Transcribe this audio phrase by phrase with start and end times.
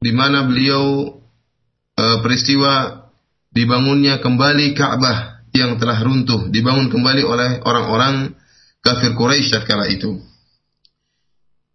[0.00, 1.12] di mana beliau
[1.92, 3.04] e, peristiwa
[3.52, 8.32] dibangunnya kembali Ka'bah yang telah runtuh, dibangun kembali oleh orang-orang
[8.80, 10.16] kafir Quraisy kala itu.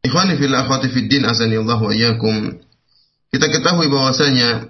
[0.06, 2.62] Ikhwani fil akhwati fid din azani Allah wa iyyakum.
[3.30, 4.70] Kita ketahui bahwasanya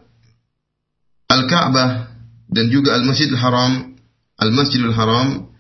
[1.32, 2.12] Al-Ka'bah
[2.52, 4.00] dan juga Al-Masjidil Haram,
[4.40, 5.52] Al-Masjidil Haram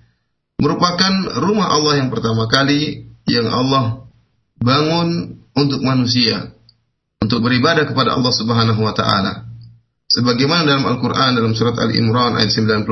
[0.60, 4.08] merupakan rumah Allah yang pertama kali yang Allah
[4.64, 6.55] bangun untuk manusia
[7.22, 9.46] untuk beribadah kepada Allah Subhanahu wa taala.
[10.06, 12.86] Sebagaimana dalam Al-Qur'an dalam surat Al-Imran ayat 96,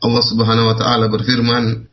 [0.00, 1.86] Allah Subhanahu wa taala berfirman,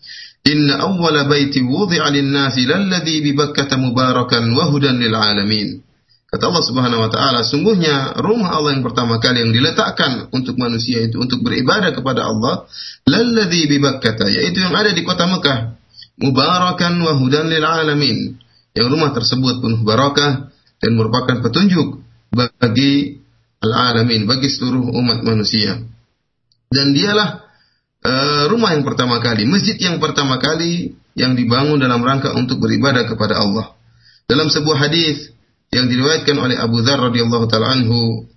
[0.48, 5.84] Inna awwala baiti wudi'a lin-nasi lalladzi bi Bakkah mubarakan wa hudan lil alamin.
[6.28, 11.04] Kata Allah Subhanahu wa taala, sungguhnya rumah Allah yang pertama kali yang diletakkan untuk manusia
[11.04, 12.64] itu untuk beribadah kepada Allah,
[13.04, 15.76] lalladzi bi Bakkah, yaitu yang ada di kota Mekah,
[16.24, 18.40] mubarakan wa hudan lil alamin.
[18.72, 22.02] Yang rumah tersebut penuh barakah dan merupakan petunjuk
[22.34, 23.18] bagi
[23.64, 25.82] al-alamin, bagi seluruh umat manusia.
[26.68, 27.48] Dan dialah
[28.04, 33.10] uh, rumah yang pertama kali, masjid yang pertama kali yang dibangun dalam rangka untuk beribadah
[33.10, 33.74] kepada Allah.
[34.28, 35.34] Dalam sebuah hadis
[35.74, 38.28] yang diriwayatkan oleh Abu Dzar radhiyallahu taala anhu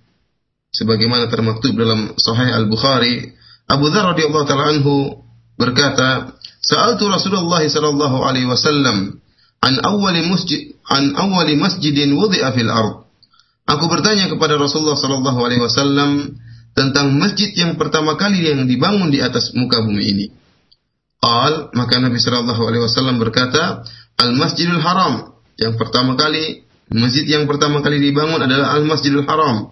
[0.73, 3.37] sebagaimana termaktub dalam Sahih Al-Bukhari,
[3.69, 5.21] Abu Dzar radhiyallahu taala anhu
[5.59, 9.20] berkata, "Sa'altu Rasulullah sallallahu alaihi wasallam
[9.61, 13.05] an awwali masjid an awwali masjidin wudi'a fil ard."
[13.69, 16.35] Aku bertanya kepada Rasulullah sallallahu alaihi wasallam
[16.75, 20.25] tentang masjid yang pertama kali yang dibangun di atas muka bumi ini.
[21.21, 23.85] Al maka Nabi Shallallahu Alaihi Wasallam berkata,
[24.17, 29.69] Al Masjidil Haram yang pertama kali masjid yang pertama kali dibangun adalah Al Masjidil Haram.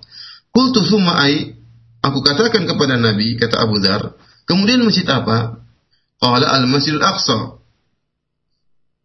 [0.53, 1.58] Kultu summa ai,
[2.06, 4.14] aku katakan kepada Nabi kata Abu Dar,
[4.46, 5.58] kemudian masjid apa?
[6.22, 7.59] Qala Al Masjidil Aqsa.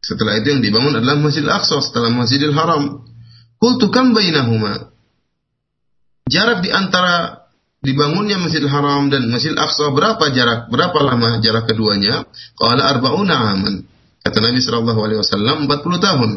[0.04, 3.08] Setelah itu yang dibangun adalah Masjidil Aqsa setelah Masjidil Haram.
[3.56, 4.92] Kultu kam bainahuma?
[6.28, 7.48] Jarak di antara
[7.80, 12.28] dibangunnya Masjidil Haram dan Masjidil Aqsa berapa jarak berapa lama jarak keduanya?
[12.60, 13.88] Qala arba'una aman.
[14.20, 16.30] Kata Nabi sallallahu alaihi wasallam 40 tahun.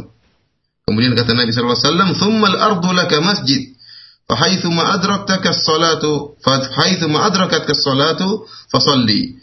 [0.88, 3.76] Kemudian kata Nabi sallallahu alaihi wasallam, "Tsumma al-ardu laka masjid."
[4.28, 9.40] Adraktaka as-salatu, fahaitsu ma adrakatka as-salatu, fasalli.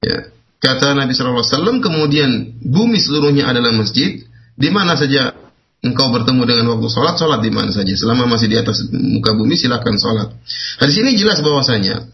[0.00, 0.32] Ya.
[0.58, 2.30] Kata Nabi sallallahu alaihi wasallam, kemudian
[2.66, 4.18] bumi seluruhnya adalah masjid,
[4.58, 5.30] di mana saja
[5.86, 7.94] engkau bertemu dengan waktu sholat, sholat di mana saja.
[7.94, 10.34] Selama masih di atas muka bumi, silakan sholat.
[10.82, 12.10] Di sini jelas bahwasanya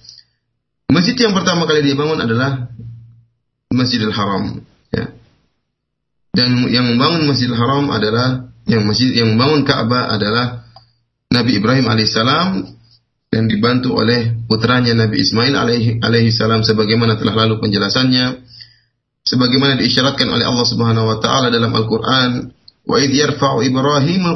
[0.92, 2.68] masjid yang pertama kali dibangun adalah
[3.72, 4.60] Masjidil Haram.
[4.94, 5.10] Ya.
[6.36, 10.64] Dan yang membangun Masjidil Haram adalah yang masjid yang membangun Ka'bah adalah
[11.28, 12.64] Nabi Ibrahim alaihissalam
[13.34, 18.46] dan dibantu oleh putranya Nabi Ismail alaihi, alaihi salam sebagaimana telah lalu penjelasannya
[19.26, 24.28] sebagaimana diisyaratkan oleh Allah Subhanahu wa taala dalam Al-Qur'an Wa idh yarfa'u Ibrahim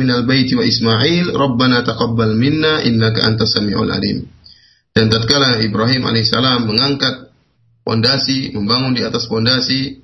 [0.00, 4.24] minal baiti wa Ismail, Rabbana taqabbal minna innaka antas samiul alim.
[4.96, 7.32] Dan tatkala Ibrahim alaihissalam mengangkat
[7.84, 10.00] pondasi, membangun di atas pondasi,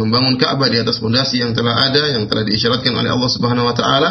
[0.00, 3.76] membangun Ka'bah di atas pondasi yang telah ada, yang telah diisyaratkan oleh Allah Subhanahu wa
[3.76, 4.10] taala,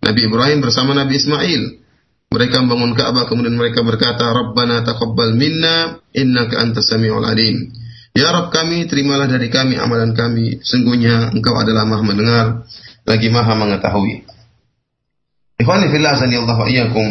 [0.00, 1.62] Nabi Ibrahim bersama Nabi Ismail
[2.30, 7.74] mereka membangun Ka'bah kemudian mereka berkata Rabbana taqabbal minna innaka antas samiul alim.
[8.14, 10.62] Ya Rabb kami, terimalah dari kami amalan kami.
[10.62, 12.46] Sungguhnya Engkau adalah Maha mendengar,
[13.06, 14.26] lagi Maha mengetahui.
[15.58, 17.06] Ikhwani fillah wa iyyakum.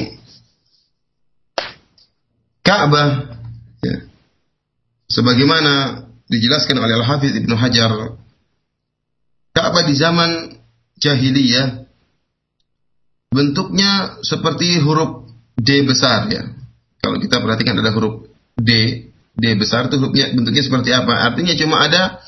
[2.63, 3.35] Ka'bah
[3.83, 3.95] ya.
[5.09, 8.15] Sebagaimana dijelaskan oleh Al-Hafiz Ibnu Hajar,
[9.51, 10.55] Ka'bah di zaman
[10.95, 11.88] jahiliyah
[13.29, 16.49] bentuknya seperti huruf D besar ya.
[16.99, 18.71] Kalau kita perhatikan ada huruf D
[19.37, 21.31] D besar itu hurufnya bentuknya seperti apa?
[21.31, 22.19] Artinya cuma ada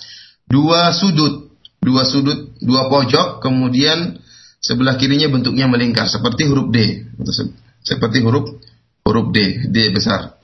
[0.47, 1.51] dua sudut,
[1.81, 4.21] dua sudut, dua pojok, kemudian
[4.61, 7.09] sebelah kirinya bentuknya melingkar seperti huruf D,
[7.81, 8.61] seperti huruf
[9.03, 10.37] huruf D, D besar.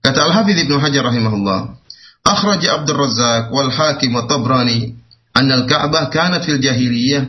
[0.00, 1.82] Kata Al Hafidh Ibnu Hajar rahimahullah,
[2.26, 4.94] Razzaq wal Hakim wa Tabrani
[5.34, 7.28] an al-Ka'bah kanat fil jahiliyah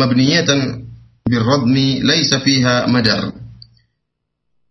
[0.00, 0.89] mabniyatan
[1.30, 3.30] birradmi laysa fiha madar.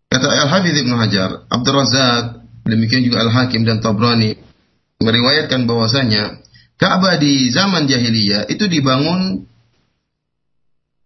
[0.09, 4.37] Kata Al Hafidh Ibnu Hajar, Abdul Razzaq demikian juga Al-Hakim dan Tabrani
[4.99, 6.43] meriwayatkan bahwasanya
[6.79, 9.43] Ka'bah di zaman jahiliyah itu dibangun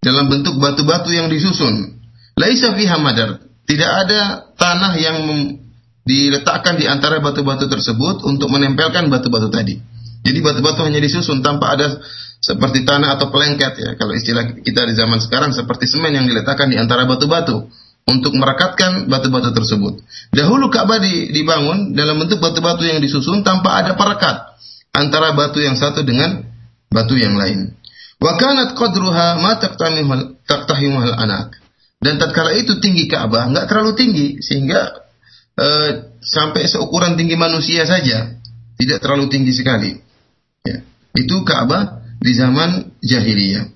[0.03, 1.97] dalam bentuk batu-batu yang disusun.
[2.37, 3.41] Laisa fiha madar.
[3.63, 5.17] Tidak ada tanah yang
[6.03, 9.79] diletakkan di antara batu-batu tersebut untuk menempelkan batu-batu tadi.
[10.23, 11.99] Jadi batu-batu hanya disusun tanpa ada
[12.43, 13.89] seperti tanah atau pelengket ya.
[13.95, 17.71] Kalau istilah kita di zaman sekarang seperti semen yang diletakkan di antara batu-batu
[18.03, 20.03] untuk merekatkan batu-batu tersebut.
[20.35, 20.99] Dahulu Ka'bah
[21.31, 24.59] dibangun dalam bentuk batu-batu yang disusun tanpa ada perekat
[24.91, 26.43] antara batu yang satu dengan
[26.91, 27.79] batu yang lain.
[28.19, 31.63] Wa kanat qadruha ma taqtahimuhal anak.
[32.03, 34.91] Dan tatkala itu tinggi Ka'bah nggak terlalu tinggi sehingga
[35.55, 38.35] uh, sampai seukuran tinggi manusia saja,
[38.75, 39.95] tidak terlalu tinggi sekali.
[40.67, 40.83] Ya.
[41.15, 43.67] Itu Ka'bah di zaman jahiliyah.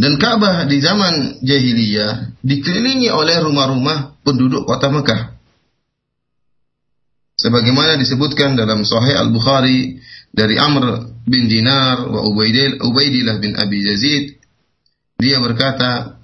[0.00, 5.36] Dan Ka'bah di zaman jahiliyah dikelilingi oleh rumah-rumah penduduk kota Mekah.
[7.40, 9.96] Sebagaimana disebutkan dalam Sahih Al-Bukhari
[10.32, 14.40] dari Amr bin Dinar wa Ubaidillah bin Abi Yazid
[15.20, 16.16] dia berkata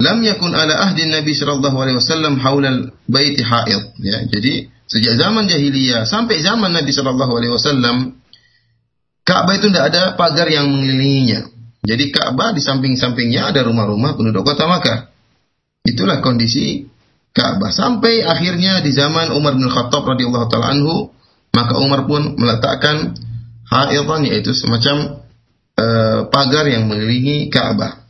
[0.00, 5.44] lam yakun ala ahdi Nabi sallallahu alaihi wasallam haulal baiti haid ya jadi sejak zaman
[5.44, 8.19] jahiliyah sampai zaman Nabi sallallahu alaihi wasallam
[9.30, 11.46] Ka'bah itu tidak ada pagar yang mengelilinginya
[11.86, 15.06] jadi Ka'bah di samping-sampingnya ada rumah-rumah penduduk kota Makkah
[15.86, 16.90] itulah kondisi
[17.30, 21.14] Ka'bah sampai akhirnya di zaman Umar bin Khattab radhiyallahu taala anhu
[21.54, 23.14] maka Umar pun meletakkan
[23.70, 25.22] haitan yaitu semacam
[25.78, 28.02] uh, pagar yang mengelilingi Ka'bah.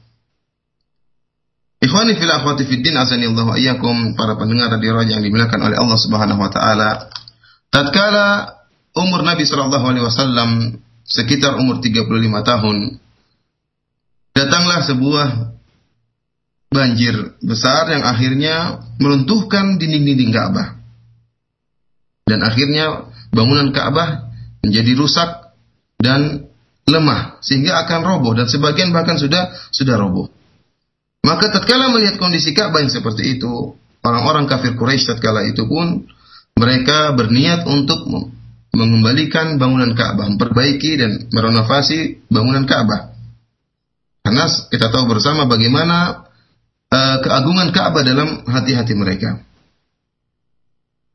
[1.81, 5.97] Ikhwani fil akhwati fid din azani Allah iyyakum para pendengar radio yang dimuliakan oleh Allah
[5.97, 7.09] Subhanahu wa taala.
[7.73, 8.57] Tatkala
[8.93, 10.51] umur Nabi sallallahu alaihi wasallam
[11.07, 12.09] sekitar umur 35
[12.45, 12.77] tahun
[14.35, 15.29] datanglah sebuah
[16.71, 20.79] banjir besar yang akhirnya meruntuhkan dinding-dinding Ka'bah.
[22.31, 24.31] Dan akhirnya bangunan Ka'bah
[24.63, 25.51] menjadi rusak
[25.99, 26.47] dan
[26.87, 30.31] lemah sehingga akan roboh dan sebagian bahkan sudah sudah roboh.
[31.27, 33.77] Maka tatkala melihat kondisi Ka'bah yang seperti itu,
[34.07, 36.07] orang-orang kafir Quraisy tatkala itu pun
[36.55, 38.07] mereka berniat untuk
[38.71, 43.11] mengembalikan bangunan Ka'bah, memperbaiki dan merenovasi bangunan Ka'bah.
[44.23, 46.29] Karena kita tahu bersama bagaimana
[46.91, 49.43] uh, keagungan Ka'bah dalam hati-hati mereka.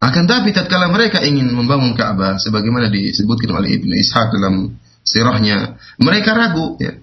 [0.04, 6.36] Akan tapi tatkala mereka ingin membangun Ka'bah sebagaimana disebutkan oleh Ibnu Ishaq dalam sirahnya, mereka
[6.36, 6.94] ragu ya.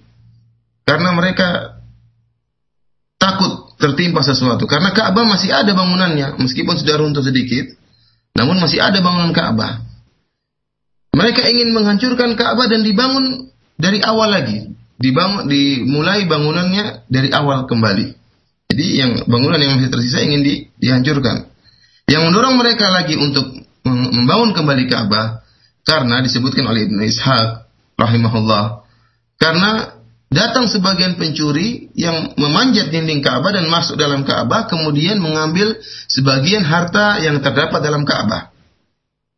[0.83, 1.79] Karena mereka
[3.17, 7.71] takut tertimpa sesuatu karena Ka'bah masih ada bangunannya meskipun sudah runtuh sedikit,
[8.37, 9.92] namun masih ada bangunan Ka'bah.
[11.12, 18.17] Mereka ingin menghancurkan Ka'bah dan dibangun dari awal lagi, dibangun dimulai bangunannya dari awal kembali.
[18.73, 21.53] Jadi yang bangunan yang masih tersisa ingin di, dihancurkan.
[22.09, 23.44] Yang mendorong mereka lagi untuk
[23.85, 25.44] membangun kembali Ka'bah
[25.85, 27.49] karena disebutkan oleh Ibnu Ishaq
[28.00, 28.88] rahimahullah.
[29.37, 29.93] Karena
[30.32, 35.76] datang sebagian pencuri yang memanjat dinding Ka'bah dan masuk dalam Ka'bah kemudian mengambil
[36.08, 38.52] sebagian harta yang terdapat dalam Ka'bah.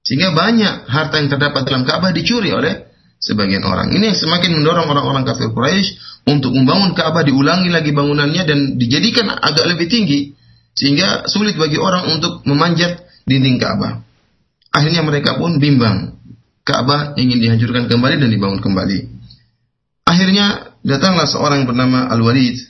[0.05, 3.89] Sehingga banyak harta yang terdapat dalam Ka'bah dicuri oleh sebagian orang.
[3.89, 5.97] Ini yang semakin mendorong orang-orang kafir Quraisy
[6.29, 10.37] untuk membangun Ka'bah diulangi lagi bangunannya dan dijadikan agak lebih tinggi
[10.77, 14.05] sehingga sulit bagi orang untuk memanjat dinding Ka'bah.
[14.77, 16.21] Akhirnya mereka pun bimbang.
[16.65, 18.99] Ka'bah ingin dihancurkan kembali dan dibangun kembali.
[20.05, 22.61] Akhirnya datanglah seorang bernama Al-Walid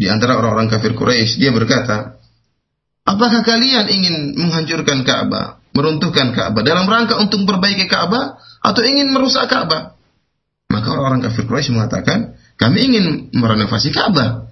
[0.00, 1.40] di antara orang-orang kafir Quraisy.
[1.40, 2.16] Dia berkata,
[3.04, 9.48] "Apakah kalian ingin menghancurkan Ka'bah, meruntuhkan Ka'bah dalam rangka untuk memperbaiki Ka'bah atau ingin merusak
[9.48, 9.96] Ka'bah?"
[10.72, 13.04] Maka orang-orang kafir Quraisy mengatakan, kami ingin
[13.36, 14.48] merenovasi Ka'bah.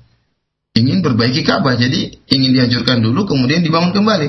[0.76, 1.80] Ingin perbaiki Ka'bah.
[1.80, 4.28] Jadi ingin dihancurkan dulu kemudian dibangun kembali.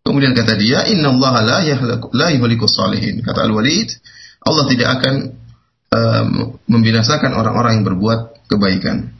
[0.00, 1.58] Kemudian kata dia, Inna Allah la,
[2.16, 3.20] la yuhliku salihin.
[3.20, 3.92] Kata Al-Walid,
[4.40, 5.14] Allah tidak akan
[5.92, 6.28] um,
[6.64, 9.12] membinasakan orang-orang yang berbuat kebaikan.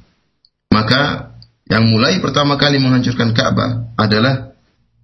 [0.73, 1.35] Maka
[1.69, 4.50] yang mulai pertama kali menghancurkan Ka'bah adalah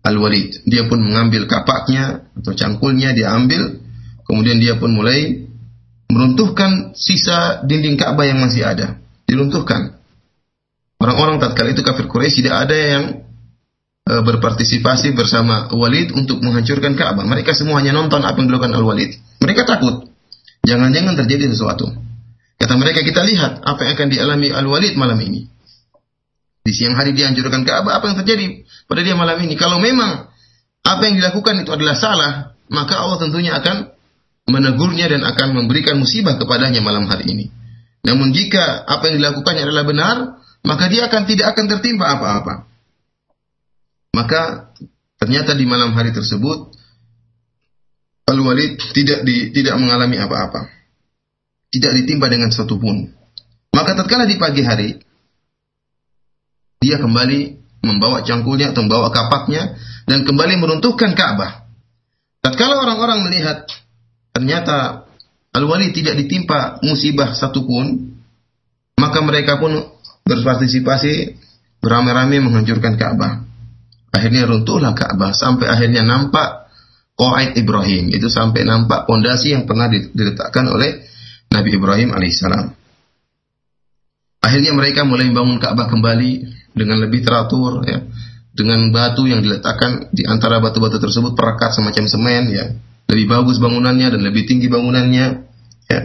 [0.07, 0.63] Al-Walid.
[0.71, 3.83] Dia pun mengambil kapaknya atau cangkulnya dia ambil,
[4.23, 5.47] kemudian dia pun mulai
[6.07, 9.03] meruntuhkan sisa dinding Ka'bah yang masih ada.
[9.27, 9.99] Diruntuhkan.
[11.03, 13.05] Orang-orang tatkala itu kafir Quraisy tidak ada yang
[14.07, 17.27] e, berpartisipasi bersama Walid untuk menghancurkan Ka'bah.
[17.27, 19.43] Mereka semua hanya nonton apa yang dilakukan Al-Walid.
[19.43, 20.07] Mereka takut.
[20.65, 21.91] Jangan-jangan terjadi sesuatu.
[22.57, 25.51] Kata mereka, kita lihat apa yang akan dialami Al-Walid malam ini.
[26.67, 29.55] Di siang hari dihancurkan Ka'bah, apa yang terjadi pada dia malam ini?
[29.55, 30.27] Kalau memang
[30.83, 32.33] apa yang dilakukan itu adalah salah,
[32.67, 33.95] maka Allah tentunya akan
[34.51, 37.47] menegurnya dan akan memberikan musibah kepadanya malam hari ini.
[38.03, 40.17] Namun jika apa yang dilakukannya adalah benar,
[40.67, 42.55] maka dia akan tidak akan tertimpa apa-apa.
[44.15, 44.75] Maka
[45.23, 46.75] ternyata di malam hari tersebut
[48.27, 50.67] Al-Walid tidak di, tidak mengalami apa-apa.
[51.71, 53.07] Tidak ditimpa dengan suatu pun.
[53.71, 54.99] Maka tatkala di pagi hari
[56.81, 57.41] dia kembali
[57.87, 61.67] membawa cangkulnya atau membawa kapaknya dan kembali meruntuhkan Ka'bah.
[62.43, 63.67] Tatkala orang-orang melihat
[64.35, 65.07] ternyata
[65.57, 68.13] Al-Wali tidak ditimpa musibah satupun,
[69.01, 69.73] maka mereka pun
[70.27, 71.39] berpartisipasi
[71.81, 73.47] beramai-ramai menghancurkan Ka'bah.
[74.13, 76.69] Akhirnya runtuhlah Ka'bah sampai akhirnya nampak
[77.17, 78.13] Qaid Ibrahim.
[78.13, 81.09] Itu sampai nampak pondasi yang pernah diletakkan oleh
[81.49, 82.67] Nabi Ibrahim alaihissalam.
[84.45, 86.31] Akhirnya mereka mulai membangun Ka'bah kembali
[86.77, 88.05] dengan lebih teratur ya.
[88.57, 92.73] Dengan batu yang diletakkan di antara batu-batu tersebut perekat semacam semen ya.
[93.09, 95.27] Lebih bagus bangunannya dan lebih tinggi bangunannya
[95.89, 96.01] ya.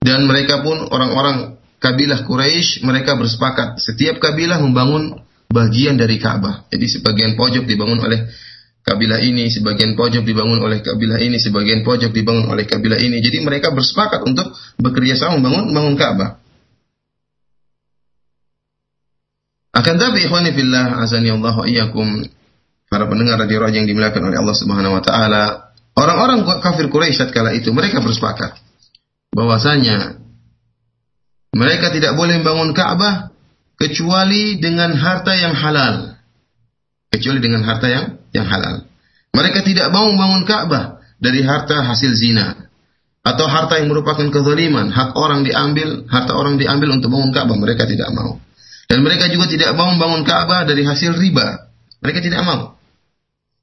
[0.00, 5.18] Dan mereka pun orang-orang kabilah Quraisy mereka bersepakat setiap kabilah membangun
[5.50, 6.66] bagian dari Ka'bah.
[6.70, 8.30] Jadi sebagian pojok dibangun oleh
[8.80, 13.20] kabilah ini, sebagian pojok dibangun oleh kabilah ini, sebagian pojok dibangun oleh kabilah ini.
[13.20, 16.39] Jadi mereka bersepakat untuk bekerja sama membangun membangun Ka'bah.
[19.70, 21.54] Akan tapi ikhwani fillah azani Allah
[22.90, 27.70] para pendengar radio yang dimuliakan oleh Allah Subhanahu wa taala, orang-orang kafir Quraisy tatkala itu
[27.70, 28.58] mereka bersepakat
[29.30, 30.18] bahwasanya
[31.54, 33.30] mereka tidak boleh membangun Ka'bah
[33.78, 36.18] kecuali dengan harta yang halal.
[37.10, 38.86] Kecuali dengan harta yang yang halal.
[39.34, 42.70] Mereka tidak mau membangun Ka'bah dari harta hasil zina
[43.22, 47.86] atau harta yang merupakan kezaliman, hak orang diambil, harta orang diambil untuk membangun Ka'bah, mereka
[47.86, 48.38] tidak mau.
[48.90, 51.70] Dan mereka juga tidak mau membangun Ka'bah dari hasil riba.
[52.02, 52.74] Mereka tidak mau.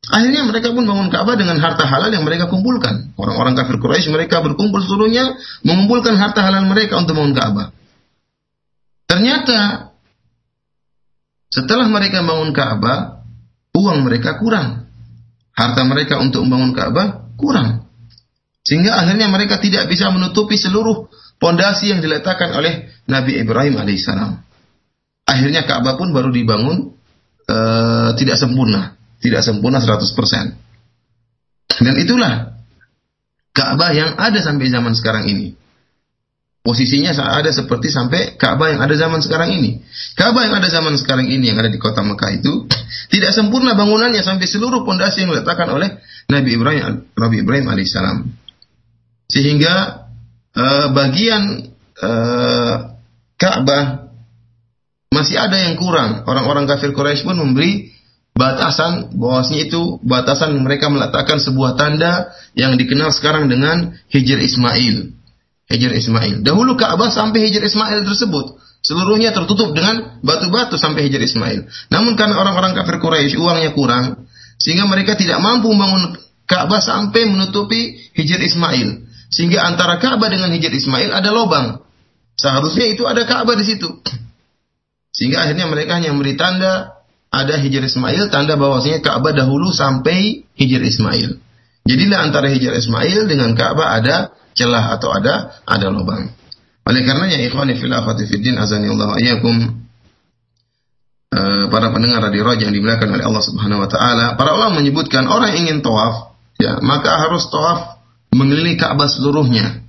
[0.07, 3.11] Akhirnya mereka pun bangun Ka'bah dengan harta halal yang mereka kumpulkan.
[3.19, 5.35] Orang-orang kafir Quraisy mereka berkumpul seluruhnya
[5.67, 7.67] mengumpulkan harta halal mereka untuk membangun Ka'bah.
[9.11, 9.91] Ternyata
[11.51, 13.27] setelah mereka membangun Ka'bah,
[13.75, 14.87] uang mereka kurang.
[15.51, 17.83] Harta mereka untuk membangun Ka'bah kurang.
[18.63, 24.46] Sehingga akhirnya mereka tidak bisa menutupi seluruh pondasi yang diletakkan oleh Nabi Ibrahim alaihissalam.
[25.27, 26.95] Akhirnya Ka'bah pun baru dibangun
[27.51, 31.83] uh, tidak sempurna, tidak sempurna 100%.
[31.83, 32.55] Dan itulah
[33.51, 35.51] Ka'bah yang ada sampai zaman sekarang ini.
[36.63, 39.83] Posisinya ada seperti sampai Ka'bah yang ada zaman sekarang ini.
[40.15, 42.67] Ka'bah yang ada zaman sekarang ini yang ada di kota Mekah itu
[43.07, 48.17] tidak sempurna bangunannya sampai seluruh pondasi yang diletakkan oleh Nabi Ibrahim Nabi Ibrahim alaihissalam.
[49.31, 50.07] Sehingga
[50.55, 51.71] uh, bagian
[52.03, 52.75] uh,
[53.39, 54.06] Ka'bah
[55.11, 56.23] masih ada yang kurang.
[56.27, 57.93] Orang-orang kafir Quraisy pun memberi
[58.37, 65.17] batasan bahwasanya itu batasan mereka meletakkan sebuah tanda yang dikenal sekarang dengan Hijr Ismail
[65.67, 66.47] Hijr Ismail.
[66.47, 71.67] Dahulu Ka'bah sampai Hijr Ismail tersebut seluruhnya tertutup dengan batu-batu sampai Hijr Ismail.
[71.91, 74.31] Namun karena orang-orang kafir Quraisy uangnya kurang,
[74.63, 76.15] sehingga mereka tidak mampu membangun
[76.47, 79.03] Ka'bah sampai menutupi Hijr Ismail.
[79.27, 81.83] Sehingga antara Ka'bah dengan Hijr Ismail ada lubang.
[82.39, 83.91] Seharusnya itu ada Ka'bah di situ.
[85.17, 86.93] Sehingga akhirnya mereka hanya memberi tanda
[87.33, 91.41] ada Hijr Ismail, tanda bahwasanya Ka'bah dahulu sampai Hijr Ismail.
[91.89, 96.29] Jadilah antara Hijr Ismail dengan Ka'bah ada celah atau ada ada lubang.
[96.85, 99.57] Oleh karenanya ikhwani fil akhwati azani Allah ayyakum
[101.33, 105.25] uh, para pendengar radio Raja yang dimuliakan oleh Allah Subhanahu wa taala, para ulama menyebutkan
[105.25, 108.05] orang ingin tawaf, ya, maka harus tawaf
[108.37, 109.86] mengelilingi Ka'bah seluruhnya.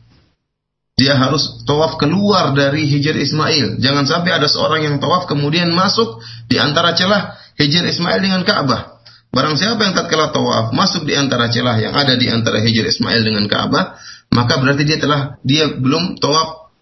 [0.99, 3.79] Dia harus tawaf keluar dari Hijr Ismail.
[3.79, 6.19] Jangan sampai ada seorang yang tawaf kemudian masuk
[6.51, 8.99] di antara celah Hijr Ismail dengan Ka'bah.
[9.31, 13.23] Barang siapa yang tatkala tawaf masuk di antara celah yang ada di antara Hijr Ismail
[13.23, 13.95] dengan Ka'bah,
[14.35, 16.75] maka berarti dia telah dia belum tawaf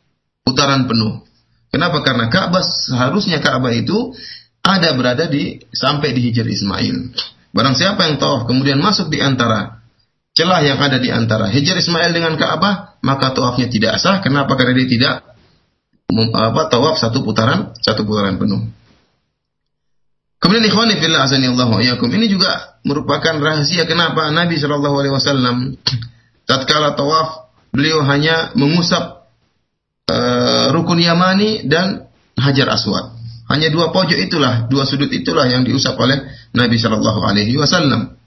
[0.49, 1.21] putaran penuh.
[1.69, 2.01] Kenapa?
[2.01, 4.17] Karena Ka'bah seharusnya Ka'bah itu
[4.65, 7.13] ada berada di sampai di Hijr Ismail.
[7.53, 9.76] Barang siapa yang tawaf kemudian masuk di antara
[10.37, 14.21] celah yang ada di antara Hijr Ismail dengan Ka'bah, maka tawafnya tidak sah.
[14.21, 14.53] Kenapa?
[14.55, 15.15] Karena dia tidak
[16.37, 18.63] apa tawaf satu putaran satu putaran penuh.
[20.37, 25.75] Kemudian ikhwani fillah azani Allah wa Ini juga merupakan rahasia kenapa Nabi Shallallahu alaihi wasallam
[26.47, 29.27] tatkala tawaf beliau hanya mengusap
[30.13, 33.17] uh, rukun Yamani dan Hajar Aswad.
[33.47, 36.19] Hanya dua pojok itulah, dua sudut itulah yang diusap oleh
[36.53, 38.19] Nabi Shallallahu Alaihi Wasallam.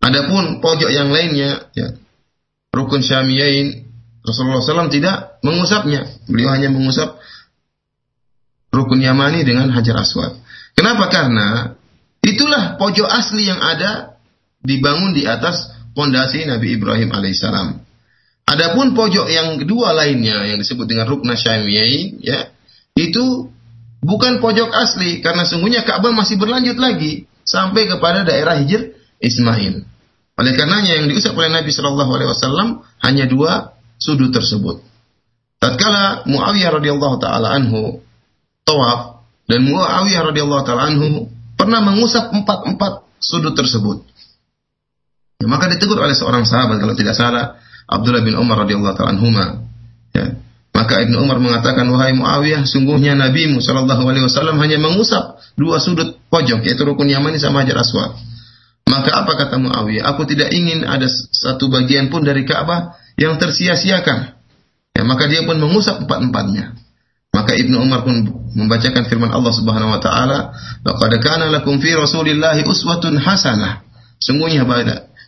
[0.00, 1.92] Adapun pojok yang lainnya, ya,
[2.72, 3.84] rukun Syamiyain,
[4.24, 6.08] Rasulullah SAW tidak mengusapnya.
[6.28, 7.20] Beliau hanya mengusap
[8.72, 10.40] rukun Yamani dengan Hajar Aswad.
[10.72, 11.12] Kenapa?
[11.12, 11.76] Karena
[12.24, 14.16] itulah pojok asli yang ada
[14.64, 17.80] dibangun di atas pondasi Nabi Ibrahim alaihissalam.
[18.48, 22.50] Adapun pojok yang kedua lainnya yang disebut dengan rukna syamiyai ya,
[22.98, 23.52] itu
[24.02, 29.84] bukan pojok asli karena sungguhnya Ka'bah masih berlanjut lagi sampai kepada daerah Hijr Ismail.
[30.40, 32.68] Oleh karenanya yang diusap oleh Nabi Shallallahu alaihi wasallam
[33.04, 34.80] hanya dua sudut tersebut.
[35.60, 38.00] Tatkala Muawiyah radhiyallahu taala anhu
[38.64, 41.28] tawaf dan Muawiyah radhiyallahu taala anhu
[41.60, 44.00] pernah mengusap empat-empat sudut tersebut.
[45.40, 49.68] Ya, maka ditegur oleh seorang sahabat kalau tidak salah Abdullah bin Umar radhiyallahu taala anhuma.
[50.16, 50.40] Ya.
[50.70, 56.16] Maka Ibnu Umar mengatakan wahai Muawiyah sungguhnya Nabi sallallahu alaihi wasallam hanya mengusap dua sudut
[56.32, 58.16] pojok yaitu rukun Yamani sama Hajar Aswad.
[58.90, 60.02] Maka apa kata Muawiyah?
[60.10, 64.34] Aku tidak ingin ada satu bagian pun dari Ka'bah yang tersia-siakan.
[64.98, 66.74] Ya, maka dia pun mengusap empat-empatnya.
[67.30, 68.26] Maka Ibnu Umar pun
[68.58, 70.50] membacakan firman Allah Subhanahu wa taala,
[70.82, 73.86] "Laqad kana lakum fi Rasulillahi uswatun hasanah."
[74.18, 74.66] Sungguhnya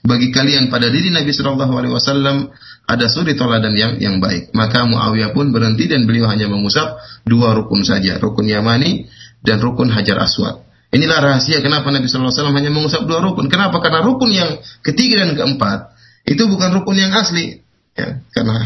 [0.03, 2.51] bagi kalian pada diri Nabi Shallallahu alaihi wasallam
[2.91, 4.51] ada suri toladan yang yang baik.
[4.51, 9.07] Maka Muawiyah pun berhenti dan beliau hanya mengusap dua rukun saja, rukun Yamani
[9.47, 10.72] dan rukun Hajar Aswad.
[10.93, 13.49] Inilah rahasia kenapa Nabi wasallam hanya mengusap dua rukun.
[13.49, 13.81] Kenapa?
[13.81, 15.97] Karena rukun yang ketiga dan keempat
[16.29, 17.65] itu bukan rukun yang asli.
[17.93, 18.61] Ya, karena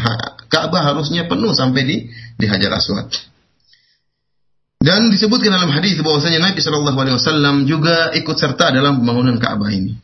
[0.47, 1.97] Ka'bah harusnya penuh sampai di
[2.38, 3.11] di Hajar Aswad.
[4.83, 9.71] Dan disebutkan dalam hadis bahwasanya Nabi Shallallahu Alaihi Wasallam juga ikut serta dalam pembangunan Ka'bah
[9.71, 9.95] ini.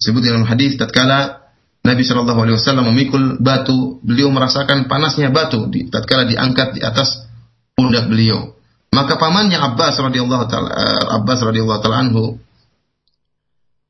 [0.00, 1.52] Disebutkan dalam hadis tatkala
[1.84, 7.28] Nabi Shallallahu Alaihi Wasallam memikul batu, beliau merasakan panasnya batu tatkala diangkat di atas
[7.76, 8.55] pundak beliau.
[8.94, 12.38] Maka pamannya Abbas radhiyallahu taala eh, Abbas radhiyallahu taala anhu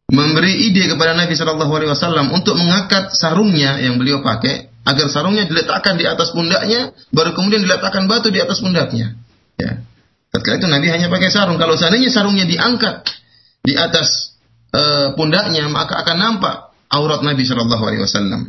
[0.06, 5.50] memberi ide kepada Nabi Shallallahu Alaihi Wasallam untuk mengangkat sarungnya yang beliau pakai agar sarungnya
[5.50, 9.18] diletakkan di atas pundaknya, baru kemudian diletakkan batu di atas pundaknya.
[9.58, 9.82] Ya.
[10.30, 11.58] Ketika itu Nabi hanya pakai sarung.
[11.58, 13.02] Kalau seandainya sarungnya diangkat
[13.66, 14.38] di atas
[14.70, 18.42] uh, pundaknya, maka akan nampak aurat Nabi Shallallahu Alaihi Wasallam.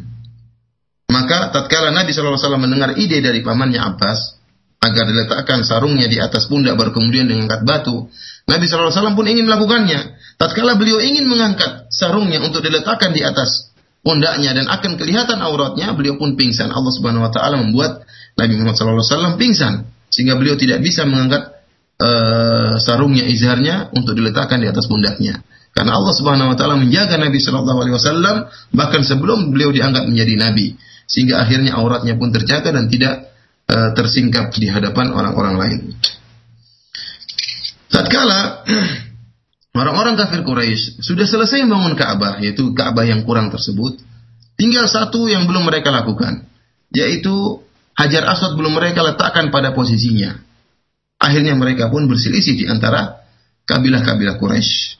[1.10, 4.37] Maka tatkala Nabi Shallallahu Alaihi Wasallam mendengar ide dari pamannya Abbas
[4.78, 8.08] agar diletakkan sarungnya di atas pundak baru kemudian diangkat batu,
[8.46, 10.16] Nabi Wasallam pun ingin melakukannya.
[10.38, 13.74] Tatkala beliau ingin mengangkat sarungnya untuk diletakkan di atas
[14.06, 16.70] pundaknya dan akan kelihatan auratnya, beliau pun pingsan.
[16.70, 18.06] Allah Subhanahu wa taala membuat
[18.38, 21.58] Nabi Muhammad SAW pingsan sehingga beliau tidak bisa mengangkat
[22.00, 25.42] uh, sarungnya izharnya untuk diletakkan di atas pundaknya.
[25.74, 30.74] Karena Allah Subhanahu wa taala menjaga Nabi wasallam bahkan sebelum beliau diangkat menjadi nabi
[31.06, 33.30] sehingga akhirnya auratnya pun terjaga dan tidak
[33.72, 35.80] uh, tersingkap di hadapan orang-orang lain.
[37.88, 38.64] Tatkala
[39.78, 44.02] Orang-orang kafir Quraisy sudah selesai membangun Ka'bah, yaitu Ka'bah yang kurang tersebut.
[44.58, 46.50] Tinggal satu yang belum mereka lakukan,
[46.90, 47.62] yaitu
[47.94, 50.34] Hajar Aswad belum mereka letakkan pada posisinya.
[51.22, 53.22] Akhirnya mereka pun berselisih di antara
[53.70, 54.98] kabilah-kabilah Quraisy.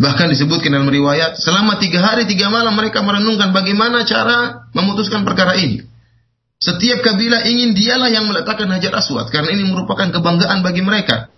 [0.00, 5.60] Bahkan disebutkan dalam riwayat, selama tiga hari tiga malam mereka merenungkan bagaimana cara memutuskan perkara
[5.60, 5.84] ini.
[6.62, 11.32] Setiap kabilah ingin dialah yang meletakkan Hajar Aswad, karena ini merupakan kebanggaan bagi mereka.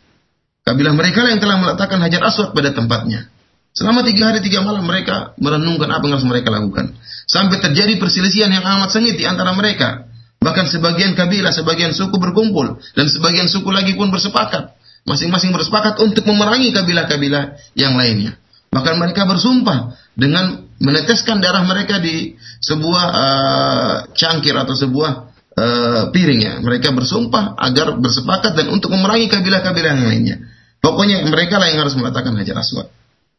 [0.64, 3.28] Kabilah mereka yang telah meletakkan hajar aswad pada tempatnya.
[3.76, 6.96] Selama tiga hari tiga malam mereka merenungkan apa yang harus mereka lakukan.
[7.28, 10.08] Sampai terjadi perselisihan yang amat sengit di antara mereka.
[10.40, 12.80] Bahkan sebagian kabilah, sebagian suku berkumpul.
[12.96, 14.72] Dan sebagian suku lagi pun bersepakat.
[15.04, 18.40] Masing-masing bersepakat untuk memerangi kabilah-kabilah yang lainnya.
[18.74, 25.10] Bahkan mereka bersumpah dengan meneteskan darah mereka di sebuah uh, cangkir atau sebuah
[25.54, 26.54] uh, piring ya.
[26.58, 30.36] Mereka bersumpah agar bersepakat dan untuk memerangi kabilah-kabilah yang lainnya.
[30.82, 32.90] Pokoknya mereka lah yang harus meletakkan hajar aswad.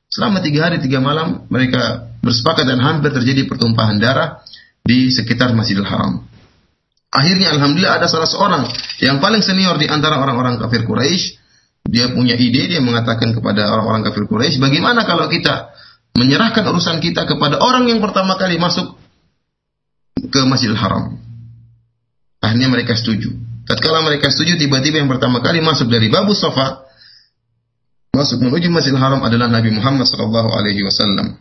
[0.10, 4.42] Selama tiga hari tiga malam mereka bersepakat dan hampir terjadi pertumpahan darah
[4.82, 6.24] di sekitar Masjidil Haram.
[7.12, 8.64] Akhirnya alhamdulillah ada salah seorang
[9.00, 11.38] yang paling senior di antara orang-orang kafir Quraisy.
[11.86, 15.70] Dia punya ide, dia mengatakan kepada orang-orang kafir Quraisy, bagaimana kalau kita
[16.18, 18.98] menyerahkan urusan kita kepada orang yang pertama kali masuk
[20.18, 21.22] ke Masjidil Haram.
[22.42, 23.36] Akhirnya mereka setuju.
[23.66, 26.86] Tatkala mereka setuju, tiba-tiba yang pertama kali masuk dari Babu Sofa,
[28.14, 31.38] masuk menuju Masjidil Haram adalah Nabi Muhammad sallallahu alaihi wasallam.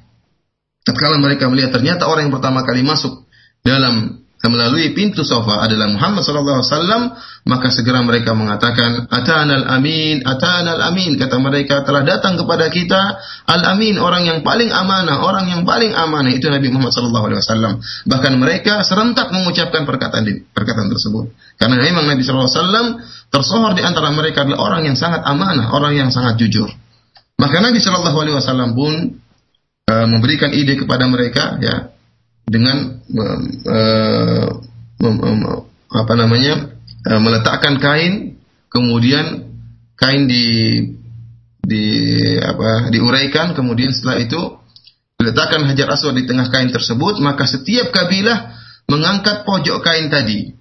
[0.85, 3.25] Tatkala mereka melihat ternyata orang yang pertama kali masuk
[3.65, 11.17] dalam melalui pintu sofa adalah Muhammad wasallam, maka segera mereka mengatakan, "Atanal amin, atanal amin."
[11.21, 16.33] Kata mereka, telah datang kepada kita al-amin, orang yang paling amanah, orang yang paling amanah
[16.33, 17.81] itu Nabi Muhammad wasallam.
[18.09, 21.33] Bahkan mereka serentak mengucapkan perkataan perkataan tersebut.
[21.57, 23.01] Karena memang Nabi wasallam
[23.33, 26.69] tersohor di antara mereka adalah orang yang sangat amanah, orang yang sangat jujur.
[27.35, 29.19] Maka Nabi Shallallahu Alaihi Wasallam pun
[29.91, 31.94] uh, memberikan ide kepada mereka ya
[32.45, 34.49] dengan uh,
[35.95, 36.77] apa namanya
[37.09, 39.49] uh, meletakkan kain, kemudian
[39.97, 40.47] kain di
[41.65, 41.85] di
[42.39, 44.41] apa diuraikan, kemudian setelah itu
[45.17, 48.53] diletakkan hajar aswad di tengah kain tersebut, maka setiap kabilah
[48.85, 50.53] mengangkat pojok kain tadi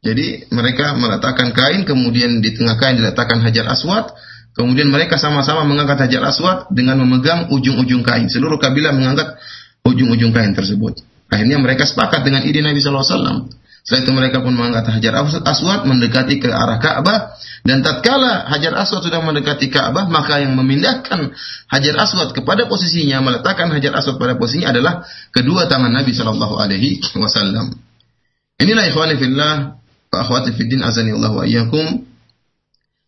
[0.00, 4.08] jadi mereka meletakkan kain, kemudian di tengah kain diletakkan hajar aswad,
[4.56, 8.32] kemudian mereka sama-sama mengangkat hajar aswad dengan memegang ujung-ujung kain.
[8.32, 9.36] Seluruh kabilah mengangkat
[9.84, 11.04] ujung-ujung kain tersebut.
[11.30, 13.48] Akhirnya mereka sepakat dengan ide Nabi SAW.
[13.80, 17.32] Setelah itu mereka pun mengangkat hajar aswad mendekati ke arah Ka'bah
[17.64, 21.32] dan tatkala hajar aswad sudah mendekati Ka'bah maka yang memindahkan
[21.72, 27.00] hajar aswad kepada posisinya meletakkan hajar aswad pada posisinya adalah kedua tangan Nabi Shallallahu Alaihi
[27.16, 27.72] Wasallam.
[28.60, 29.80] Inilah ikhwani fillah
[30.12, 32.04] akhwati fiddin azani Allah wa iyyakum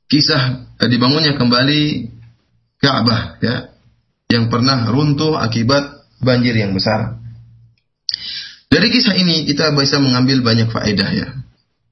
[0.09, 2.09] kisah eh, dibangunnya kembali
[2.81, 3.71] Ka'bah ya
[4.33, 7.22] yang pernah runtuh akibat banjir yang besar.
[8.73, 11.29] Dari kisah ini kita bisa mengambil banyak faedah ya.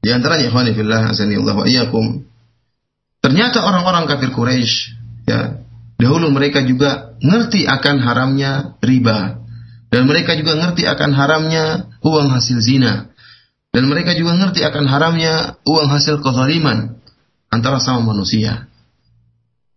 [0.00, 2.24] Di antaranya ikhwani fillah azani Allah wa iyyakum.
[3.20, 4.96] Ternyata orang-orang kafir Quraisy
[5.28, 5.60] ya,
[6.00, 9.44] dahulu mereka juga ngerti akan haramnya riba.
[9.90, 13.10] Dan mereka juga ngerti akan haramnya uang hasil zina.
[13.70, 16.96] Dan mereka juga ngerti akan haramnya uang hasil kezaliman
[17.52, 18.70] antara sama manusia.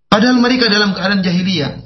[0.08, 1.82] Padahal mereka dalam keadaan jahiliyah.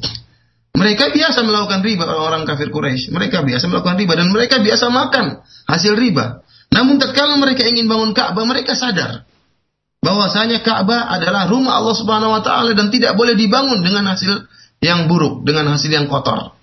[0.78, 3.10] Mereka biasa melakukan riba orang-orang kafir Quraisy.
[3.10, 6.46] Mereka biasa melakukan riba dan mereka biasa makan hasil riba.
[6.70, 9.26] Namun tatkala mereka ingin bangun Ka'bah, mereka sadar
[10.08, 14.46] bahwasanya Ka'bah adalah rumah Allah Subhanahu wa taala dan tidak boleh dibangun dengan hasil
[14.80, 16.54] yang buruk, dengan hasil yang kotor.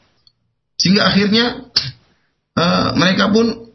[0.79, 1.66] Sehingga akhirnya
[2.55, 3.74] uh, mereka pun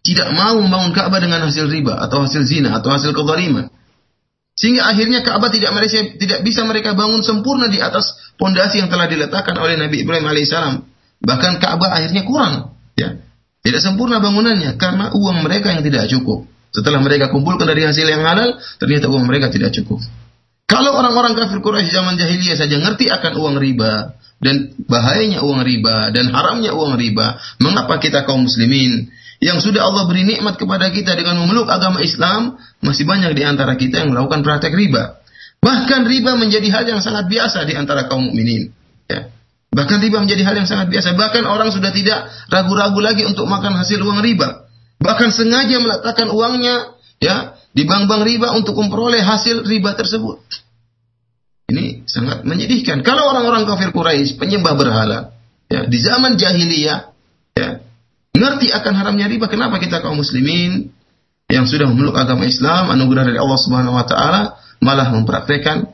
[0.00, 3.68] tidak mau membangun Ka'bah dengan hasil riba atau hasil zina atau hasil kezaliman.
[4.58, 9.06] Sehingga akhirnya Ka'bah tidak mereka tidak bisa mereka bangun sempurna di atas pondasi yang telah
[9.06, 10.82] diletakkan oleh Nabi Ibrahim alaihissalam.
[11.22, 13.22] Bahkan Ka'bah akhirnya kurang, ya.
[13.62, 16.46] Tidak sempurna bangunannya karena uang mereka yang tidak cukup.
[16.74, 20.02] Setelah mereka kumpulkan dari hasil yang halal, ternyata uang mereka tidak cukup.
[20.68, 26.12] Kalau orang-orang kafir Quraisy zaman jahiliyah saja ngerti akan uang riba dan bahayanya uang riba
[26.12, 31.14] dan haramnya uang riba, mengapa kita kaum muslimin yang sudah Allah beri nikmat kepada kita
[31.14, 35.22] dengan memeluk agama Islam, masih banyak di antara kita yang melakukan praktek riba.
[35.62, 38.74] Bahkan riba menjadi hal yang sangat biasa di antara kaum mukminin.
[39.06, 39.30] Ya.
[39.70, 41.14] Bahkan riba menjadi hal yang sangat biasa.
[41.14, 44.66] Bahkan orang sudah tidak ragu-ragu lagi untuk makan hasil uang riba.
[44.98, 50.42] Bahkan sengaja meletakkan uangnya ya di bank-bank riba untuk memperoleh hasil riba tersebut.
[51.68, 53.06] Ini sangat menyedihkan.
[53.06, 55.36] Kalau orang-orang kafir Quraisy penyembah berhala,
[55.68, 57.12] ya di zaman jahiliyah,
[57.54, 57.68] ya
[58.38, 59.50] ngerti akan haramnya riba.
[59.50, 60.94] Kenapa kita kaum muslimin
[61.50, 64.40] yang sudah memeluk agama Islam, anugerah dari Allah Subhanahu wa taala
[64.78, 65.90] malah mempraktekkan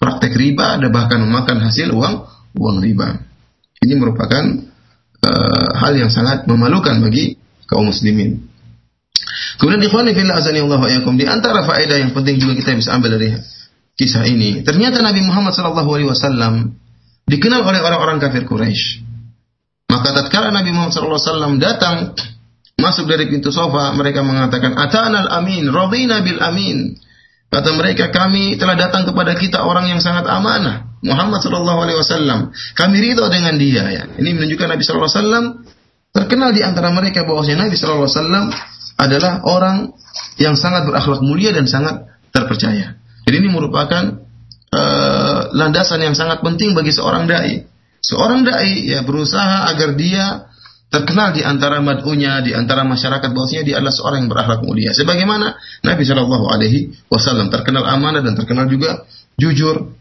[0.00, 2.14] praktek riba dan bahkan memakan hasil uang
[2.58, 3.22] uang riba.
[3.82, 4.42] Ini merupakan
[5.22, 7.38] uh, hal yang sangat memalukan bagi
[7.70, 8.50] kaum muslimin.
[9.58, 13.14] Kemudian ikhwan fillah azani Allah wa di antara faedah yang penting juga kita bisa ambil
[13.14, 13.38] dari
[13.94, 14.66] kisah ini.
[14.66, 16.74] Ternyata Nabi Muhammad sallallahu alaihi wasallam
[17.28, 19.11] dikenal oleh orang-orang kafir Quraisy.
[19.92, 22.16] Maka tatkala Nabi Muhammad SAW datang
[22.80, 26.96] masuk dari pintu sofa, mereka mengatakan, Atana al-amin, radina bil amin.
[27.52, 30.88] Kata mereka, kami telah datang kepada kita orang yang sangat amanah.
[31.04, 32.54] Muhammad Sallallahu Alaihi Wasallam.
[32.78, 33.84] Kami ridho dengan dia.
[33.90, 34.02] Ya.
[34.08, 35.44] Ini menunjukkan Nabi Sallallahu Alaihi Wasallam
[36.14, 38.46] terkenal di antara mereka bahwasanya Nabi Sallallahu Alaihi Wasallam
[39.02, 39.76] adalah orang
[40.38, 42.96] yang sangat berakhlak mulia dan sangat terpercaya.
[43.26, 44.22] Jadi ini merupakan
[44.72, 47.66] uh, landasan yang sangat penting bagi seorang dai.
[48.02, 50.50] Seorang dai ya berusaha agar dia
[50.92, 54.90] terkenal di antara mad'unya, di antara masyarakat bahwasanya dia adalah seorang yang berakhlak mulia.
[54.92, 59.08] Sebagaimana Nabi Shallallahu Alaihi Wasallam terkenal amanah dan terkenal juga
[59.40, 59.94] jujur.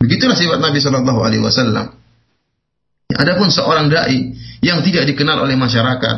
[0.00, 1.98] Begitulah sifat Nabi Shallallahu Alaihi Wasallam.
[3.12, 6.16] Adapun seorang dai yang tidak dikenal oleh masyarakat,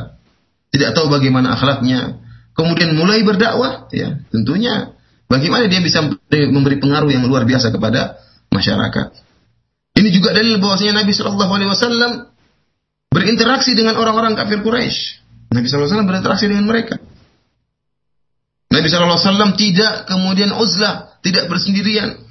[0.70, 2.20] tidak tahu bagaimana akhlaknya,
[2.54, 4.94] kemudian mulai berdakwah, ya tentunya
[5.26, 8.20] bagaimana dia bisa memberi pengaruh yang luar biasa kepada
[8.54, 9.29] masyarakat.
[9.96, 12.12] Ini juga dalil bahwasanya Nabi Shallallahu Alaihi Wasallam
[13.10, 14.98] berinteraksi dengan orang-orang kafir Quraisy.
[15.50, 16.94] Nabi Shallallahu Alaihi Wasallam berinteraksi dengan mereka.
[18.70, 22.22] Nabi Shallallahu Alaihi Wasallam tidak kemudian uzlah, tidak bersendirian,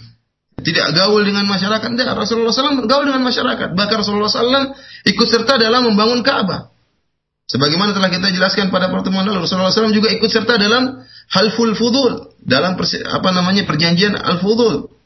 [0.64, 1.88] tidak gaul dengan masyarakat.
[1.88, 3.76] Tidak, Rasulullah SAW gaul dengan masyarakat.
[3.76, 4.76] Bahkan Rasulullah SAW
[5.08, 6.72] ikut serta dalam membangun Ka'bah.
[7.50, 11.02] Sebagaimana telah kita jelaskan pada pertemuan lalu, Rasulullah SAW juga ikut serta dalam
[11.34, 14.99] halful fudul, dalam apa namanya perjanjian al-fudul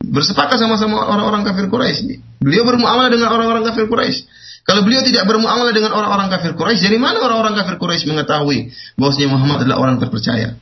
[0.00, 2.40] bersepakat sama-sama orang-orang kafir Quraisy.
[2.40, 4.24] Beliau bermuamalah dengan orang-orang kafir Quraisy.
[4.64, 9.28] Kalau beliau tidak bermuamalah dengan orang-orang kafir Quraisy, dari mana orang-orang kafir Quraisy mengetahui bahwasanya
[9.32, 10.56] Muhammad adalah orang terpercaya?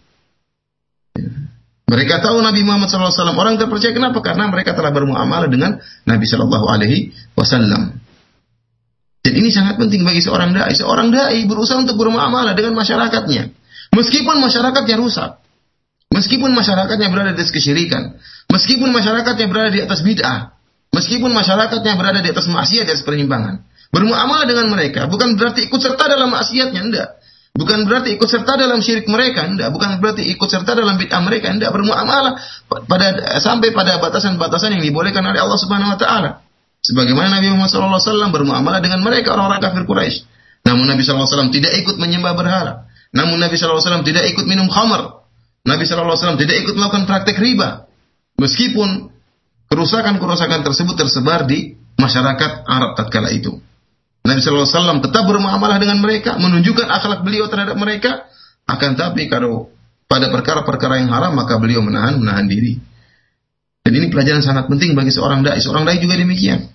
[1.89, 3.97] Mereka tahu Nabi Muhammad SAW orang terpercaya.
[3.97, 4.21] Kenapa?
[4.21, 7.97] Karena mereka telah bermuamalah dengan Nabi Shallallahu Alaihi Wasallam.
[9.25, 10.77] Dan ini sangat penting bagi seorang dai.
[10.77, 13.57] Seorang dai berusaha untuk bermuamalah dengan masyarakatnya,
[13.97, 15.41] meskipun masyarakatnya rusak.
[16.09, 18.17] Meskipun masyarakatnya berada di atas kesyirikan,
[18.49, 20.57] meskipun masyarakatnya berada di atas bid'ah,
[20.91, 23.61] meskipun masyarakatnya berada di atas maksiat atas penyimpangan,
[23.93, 27.09] bermuamalah dengan mereka bukan berarti ikut serta dalam maksiatnya, enggak.
[27.59, 29.69] Bukan berarti ikut serta dalam syirik mereka, enggak.
[29.75, 31.77] Bukan berarti ikut serta dalam bid'ah mereka, enggak.
[31.77, 32.41] Bermuamalah
[32.89, 36.31] pada sampai pada batasan-batasan yang dibolehkan oleh Allah Subhanahu wa taala.
[36.79, 40.25] Sebagaimana Nabi Muhammad SAW bermuamalah dengan mereka orang-orang kafir Quraisy.
[40.63, 42.87] Namun Nabi SAW tidak ikut menyembah berhala.
[43.11, 45.18] Namun Nabi SAW tidak ikut minum khamar.
[45.69, 47.85] Nabi SAW tidak ikut melakukan praktek riba.
[48.41, 49.13] Meskipun
[49.69, 53.61] kerusakan-kerusakan tersebut tersebar di masyarakat Arab tatkala itu.
[54.25, 58.25] Nabi SAW tetap bermuamalah dengan mereka, menunjukkan akhlak beliau terhadap mereka.
[58.69, 59.73] Akan tapi kalau
[60.09, 62.81] pada perkara-perkara yang haram maka beliau menahan menahan diri.
[63.85, 65.61] Dan ini pelajaran sangat penting bagi seorang dai.
[65.61, 66.69] Seorang dai juga demikian.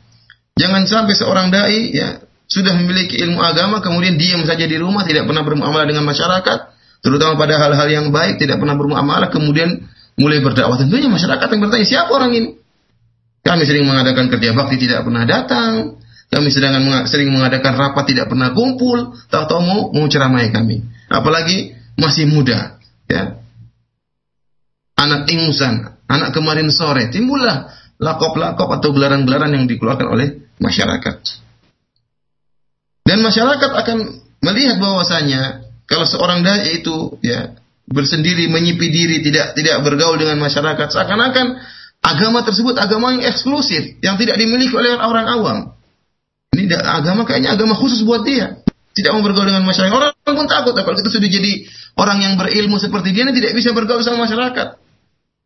[0.57, 5.25] Jangan sampai seorang dai ya sudah memiliki ilmu agama kemudian diam saja di rumah tidak
[5.29, 6.72] pernah bermuamalah dengan masyarakat,
[7.03, 9.85] terutama pada hal-hal yang baik tidak pernah bermuamalah kemudian
[10.15, 12.49] mulai berdakwah tentunya masyarakat yang bertanya siapa orang ini?
[13.43, 15.99] Kami sering mengadakan kerja bakti tidak pernah datang.
[16.31, 19.13] Kami sedang sering mengadakan rapat tidak pernah kumpul.
[19.29, 20.81] Tahu-tahu mau, mau ceramai kami.
[21.11, 22.79] Apalagi masih muda.
[23.05, 23.43] Ya.
[24.97, 25.93] Anak ingusan.
[26.07, 27.11] Anak kemarin sore.
[27.11, 31.15] Timbullah lakop-lakop atau gelaran-gelaran yang dikeluarkan oleh masyarakat.
[33.03, 33.97] Dan masyarakat akan
[34.39, 37.53] melihat bahwasanya kalau seorang dai itu ya
[37.85, 41.61] bersendiri menyipi diri tidak tidak bergaul dengan masyarakat seakan-akan
[42.01, 45.57] agama tersebut agama yang eksklusif yang tidak dimiliki oleh orang awam.
[46.53, 48.61] Ini agama kayaknya agama khusus buat dia.
[48.93, 49.89] Tidak mau bergaul dengan masyarakat.
[49.89, 51.65] Orang pun takut kalau kita sudah jadi
[51.97, 54.77] orang yang berilmu seperti dia tidak bisa bergaul sama masyarakat.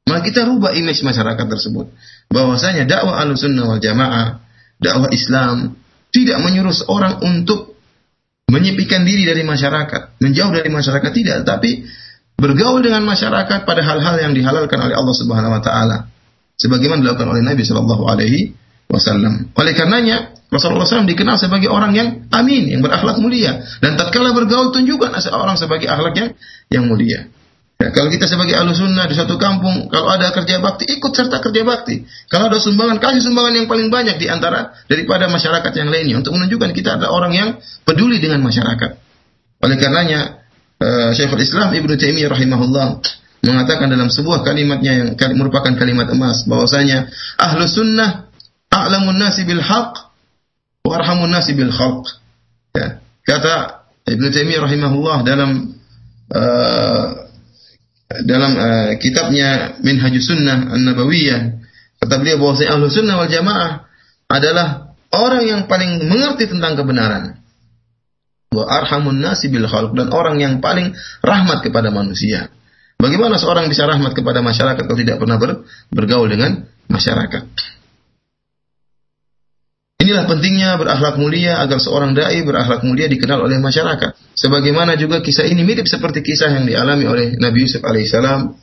[0.07, 1.91] Maka kita rubah image masyarakat tersebut.
[2.31, 4.43] Bahwasanya dakwah al-sunnah wal jamaah,
[4.83, 5.79] dakwah Islam
[6.11, 7.76] tidak menyuruh seorang untuk
[8.47, 11.83] menyepikan diri dari masyarakat, menjauh dari masyarakat tidak, tapi
[12.39, 16.07] bergaul dengan masyarakat pada hal-hal yang dihalalkan oleh Allah Subhanahu wa taala
[16.55, 18.55] sebagaimana dilakukan oleh Nabi Shallallahu Alaihi
[18.87, 19.51] Wasallam.
[19.51, 23.67] Oleh karenanya Rasulullah SAW dikenal sebagai orang yang amin, yang berakhlak mulia.
[23.83, 26.29] Dan tatkala bergaul tunjukkan orang sebagai akhlak yang,
[26.71, 27.27] yang mulia.
[27.77, 31.37] Ya, kalau kita sebagai ahlu sunnah di satu kampung, kalau ada kerja bakti, ikut serta
[31.37, 32.09] kerja bakti.
[32.25, 36.17] Kalau ada sumbangan, kasih sumbangan yang paling banyak di antara daripada masyarakat yang lainnya.
[36.17, 37.49] Untuk menunjukkan kita adalah orang yang
[37.85, 38.97] peduli dengan masyarakat.
[39.61, 40.41] Oleh karenanya,
[40.81, 42.97] uh, Syekhul Islam Ibnu Taimiyah rahimahullah
[43.45, 48.25] mengatakan dalam sebuah kalimatnya yang merupakan kalimat emas bahwasanya ahlu sunnah
[48.73, 49.93] a'lamun nasi bil haq
[50.81, 52.09] wa arhamun nasi bil khalq.
[52.73, 53.05] Ya.
[53.21, 55.77] Kata Ibnu Taimiyah rahimahullah dalam
[56.33, 57.26] uh,
[58.07, 61.41] dalam uh, kitabnya Minhajus Sunnah An-Nabawiyah
[61.97, 63.89] kata beliau bahwasanya ahlu sunnah wal jamaah
[64.29, 67.41] adalah orang yang paling mengerti tentang kebenaran
[68.53, 72.47] wa arhamun nasi khalq dan orang yang paling rahmat kepada manusia.
[72.97, 77.45] Bagaimana seorang bisa rahmat kepada masyarakat kalau tidak pernah ber, bergaul dengan masyarakat?
[80.07, 84.15] Inilah pentingnya berakhlak mulia agar seorang dai berakhlak mulia dikenal oleh masyarakat.
[84.39, 88.55] Sebagaimana juga kisah ini mirip seperti kisah yang dialami oleh Nabi Yusuf alaihissalam.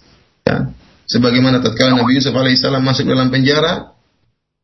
[0.49, 0.73] Ya.
[1.05, 3.93] Sebagaimana tatkala Nabi Yusuf alaihissalam masuk dalam penjara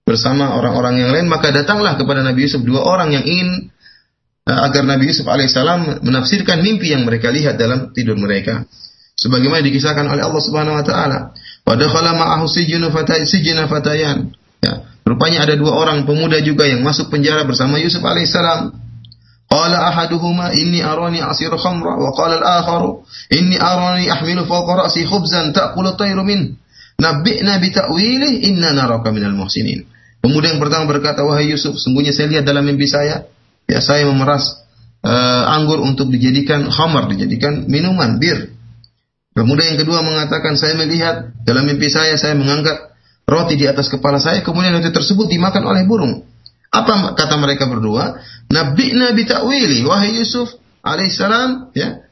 [0.08, 3.68] bersama orang-orang yang lain, maka datanglah kepada Nabi Yusuf dua orang yang ingin
[4.48, 8.64] uh, agar Nabi Yusuf alaihissalam menafsirkan mimpi yang mereka lihat dalam tidur mereka
[9.20, 11.36] sebagaimana dikisahkan oleh Allah Subhanahu wa taala.
[11.68, 12.88] Wa dakhala ma'ahu sijnu
[13.28, 14.32] sijna fatayan.
[14.61, 18.77] Ya, rupanya ada dua orang pemuda juga yang masuk penjara bersama Yusuf alaihissalam.
[19.51, 23.03] Qala ahaduhuma inni arani asiru khamra wa qala al-akharu
[23.35, 26.55] inni arani ahmilu fawqa ra'si khubzan ta'kulu tayru min.
[27.01, 29.88] Nabbi'na bi ta'wilih inna naraka minal muhsinin.
[30.23, 33.27] Pemuda yang pertama berkata, "Wahai Yusuf, sungguhnya saya lihat dalam mimpi saya,
[33.66, 34.61] ya saya memeras
[35.05, 38.53] uh, anggur untuk dijadikan khamar, dijadikan minuman bir.
[39.31, 42.89] Pemuda yang kedua mengatakan, saya melihat dalam mimpi saya, saya mengangkat
[43.30, 46.26] roti di atas kepala saya, kemudian roti tersebut dimakan oleh burung.
[46.70, 48.18] Apa kata mereka berdua?
[48.50, 50.50] Nabi Nabi ta'wili, wahai Yusuf
[50.82, 52.02] alaihissalam, ya,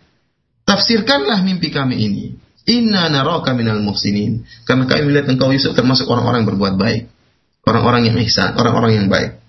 [0.63, 2.25] tafsirkanlah mimpi kami ini.
[2.69, 4.45] Inna naraka minal muhsinin.
[4.69, 7.09] Karena kami melihat engkau Yusuf termasuk orang-orang berbuat baik.
[7.65, 9.41] Orang-orang yang ihsan, orang-orang yang baik.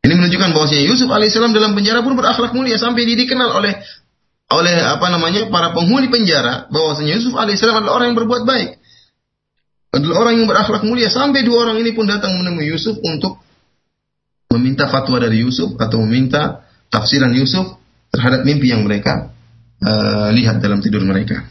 [0.00, 3.76] Ini menunjukkan bahwasanya Yusuf alaihissalam dalam penjara pun berakhlak mulia sampai dikenal oleh
[4.50, 8.79] oleh apa namanya para penghuni penjara bahwasanya Yusuf alaihissalam adalah orang yang berbuat baik.
[9.90, 13.42] Adalah orang yang berakhlak mulia sampai dua orang ini pun datang menemui Yusuf untuk
[14.54, 17.78] meminta fatwa dari Yusuf atau meminta tafsiran Yusuf
[18.14, 19.34] terhadap mimpi yang mereka
[19.82, 21.42] uh, lihat dalam tidur mereka.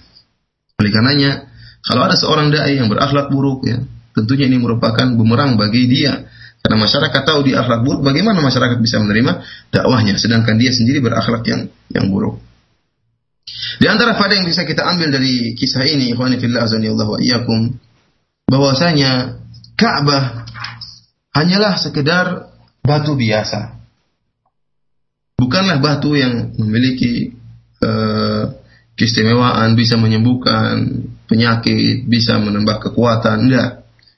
[0.80, 1.52] Oleh karenanya,
[1.84, 3.84] kalau ada seorang dai yang berakhlak buruk ya,
[4.16, 6.28] tentunya ini merupakan bumerang bagi dia.
[6.60, 11.44] Karena masyarakat tahu dia akhlak buruk, bagaimana masyarakat bisa menerima dakwahnya sedangkan dia sendiri berakhlak
[11.48, 12.40] yang yang buruk.
[13.80, 17.80] Di antara faedah yang bisa kita ambil dari kisah ini, ikhwani fillah azanillahu wa iyyakum,
[18.50, 19.40] bahwasanya
[19.80, 20.44] Ka'bah
[21.32, 22.52] hanyalah sekedar
[22.84, 23.80] batu biasa.
[25.40, 27.32] Bukanlah batu yang memiliki
[27.80, 28.52] uh,
[29.00, 33.48] keistimewaan, bisa menyembuhkan penyakit, bisa menambah kekuatan.
[33.48, 33.70] Tidak.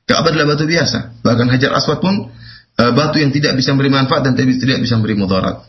[0.10, 1.22] Ka'bah adalah batu biasa.
[1.22, 2.34] Bahkan Hajar Aswad pun
[2.82, 5.62] uh, batu yang tidak bisa memberi manfaat dan tidak bisa memberi mudarat.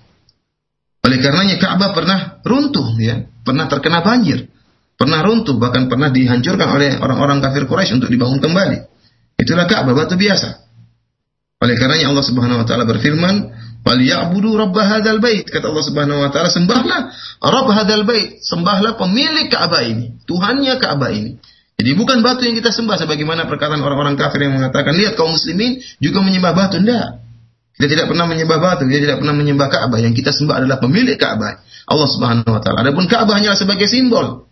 [1.05, 4.48] Oleh karenanya Ka'bah pernah runtuh ya, pernah terkena banjir,
[5.03, 8.79] pernah runtuh bahkan pernah dihancurkan oleh orang-orang kafir Quraisy untuk dibangun kembali.
[9.35, 10.62] Itulah Ka'bah batu biasa.
[11.59, 13.35] Oleh karenanya Allah Subhanahu wa taala berfirman,
[13.83, 17.01] "Falyabudu rabb hadzal bait." Kata Allah Subhanahu wa taala, sembahlah
[17.43, 21.43] rabb hadzal bait, sembahlah pemilik Ka'bah ini, Tuhannya Ka'bah ini.
[21.83, 25.83] Jadi bukan batu yang kita sembah sebagaimana perkataan orang-orang kafir yang mengatakan, "Lihat kaum muslimin
[25.99, 27.07] juga menyembah batu." Tidak.
[27.75, 29.99] Kita tidak pernah menyembah batu, kita tidak pernah menyembah Ka'bah.
[29.99, 31.59] Yang kita sembah adalah pemilik Ka'bah,
[31.91, 32.87] Allah Subhanahu wa taala.
[32.87, 34.47] Adapun Ka'bah hanyalah sebagai simbol.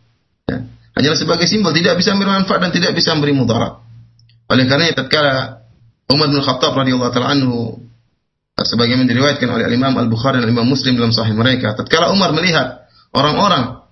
[0.90, 1.02] Ya.
[1.02, 3.78] Hanyalah sebagai simbol, tidak bisa memberi manfaat dan tidak bisa memberi mudarat.
[4.50, 5.62] Oleh karena tatkala
[6.10, 7.78] Umar bin Khattab radhiyallahu taala anhu
[8.58, 13.86] sebagaimana diriwayatkan oleh Imam Al-Bukhari dan Imam Muslim dalam sahih mereka, tatkala Umar melihat orang-orang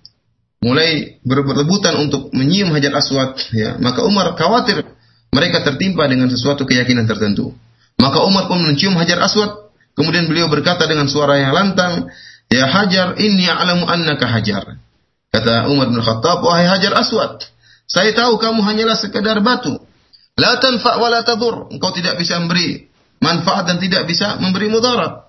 [0.58, 4.82] mulai berebutan untuk menyium Hajar Aswad, ya, maka Umar khawatir
[5.30, 7.54] mereka tertimpa dengan sesuatu keyakinan tertentu.
[7.98, 12.10] Maka Umar pun mencium Hajar Aswad, kemudian beliau berkata dengan suara yang lantang,
[12.50, 14.82] "Ya Hajar, inni a'lamu annaka Hajar."
[15.28, 17.44] Kata Umar bin Khattab, "Wahai Hajar Aswad,
[17.88, 19.76] saya tahu kamu hanyalah sekedar batu.
[20.38, 21.72] La tanfa wa la tadur.
[21.72, 22.84] Engkau tidak bisa memberi
[23.18, 25.28] manfaat dan tidak bisa memberi mudarat.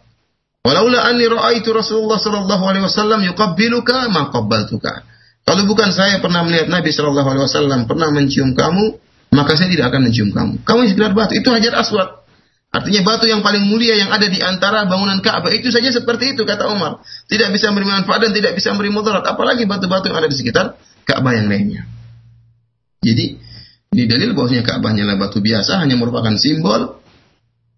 [0.61, 5.07] Walaula anni ra'aitu Rasulullah sallallahu alaihi wasallam yuqabbiluka ma qabbaltuka.
[5.47, 9.01] Kalau bukan saya pernah melihat Nabi sallallahu alaihi wasallam pernah mencium kamu,
[9.33, 10.61] maka saya tidak akan mencium kamu.
[10.61, 12.18] Kamu sekedar batu, itu hajar aswad.
[12.69, 16.45] Artinya batu yang paling mulia yang ada di antara bangunan Ka'bah itu saja seperti itu
[16.45, 17.01] kata Umar.
[17.25, 20.77] Tidak bisa memberi manfaat dan tidak bisa memberi mudarat, apalagi batu-batu yang ada di sekitar
[21.01, 21.89] Ka'bah yang lainnya.
[23.01, 23.41] Jadi
[23.97, 27.01] ini dalil bahwasanya Ka'bah hanyalah batu biasa, hanya merupakan simbol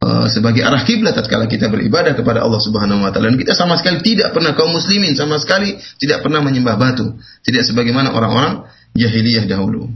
[0.03, 3.31] uh, sebagai arah kiblat tatkala kita beribadah kepada Allah Subhanahu wa taala.
[3.31, 7.15] Dan kita sama sekali tidak pernah kaum muslimin sama sekali tidak pernah menyembah batu,
[7.47, 9.87] tidak sebagaimana orang-orang jahiliyah dahulu.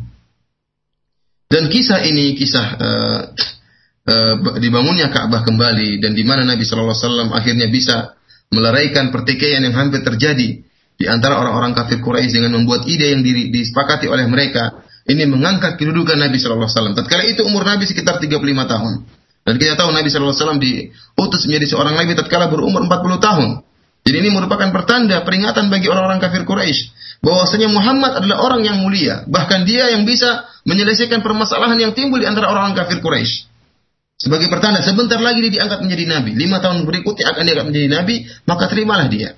[1.52, 3.22] Dan kisah ini kisah uh,
[4.62, 8.14] dibangunnya Ka'bah kembali dan di mana Nabi sallallahu alaihi wasallam akhirnya bisa
[8.54, 10.62] meleraikan pertikaian yang hampir terjadi
[10.96, 16.18] di antara orang-orang kafir Quraisy dengan membuat ide yang disepakati oleh mereka ini mengangkat kedudukan
[16.18, 16.96] Nabi Shallallahu Alaihi Wasallam.
[16.98, 18.94] Tatkala itu umur Nabi sekitar 35 tahun.
[19.46, 23.50] Dan kita tahu Nabi Shallallahu Alaihi Wasallam diutus menjadi seorang Nabi tatkala berumur 40 tahun.
[24.06, 26.94] Jadi ini merupakan pertanda peringatan bagi orang-orang kafir Quraisy
[27.26, 32.30] bahwasanya Muhammad adalah orang yang mulia, bahkan dia yang bisa menyelesaikan permasalahan yang timbul di
[32.30, 33.55] antara orang-orang kafir Quraisy.
[34.26, 36.34] Sebagai pertanda, sebentar lagi dia diangkat menjadi nabi.
[36.34, 38.16] Lima tahun berikutnya akan diangkat menjadi nabi,
[38.50, 39.38] maka terimalah dia.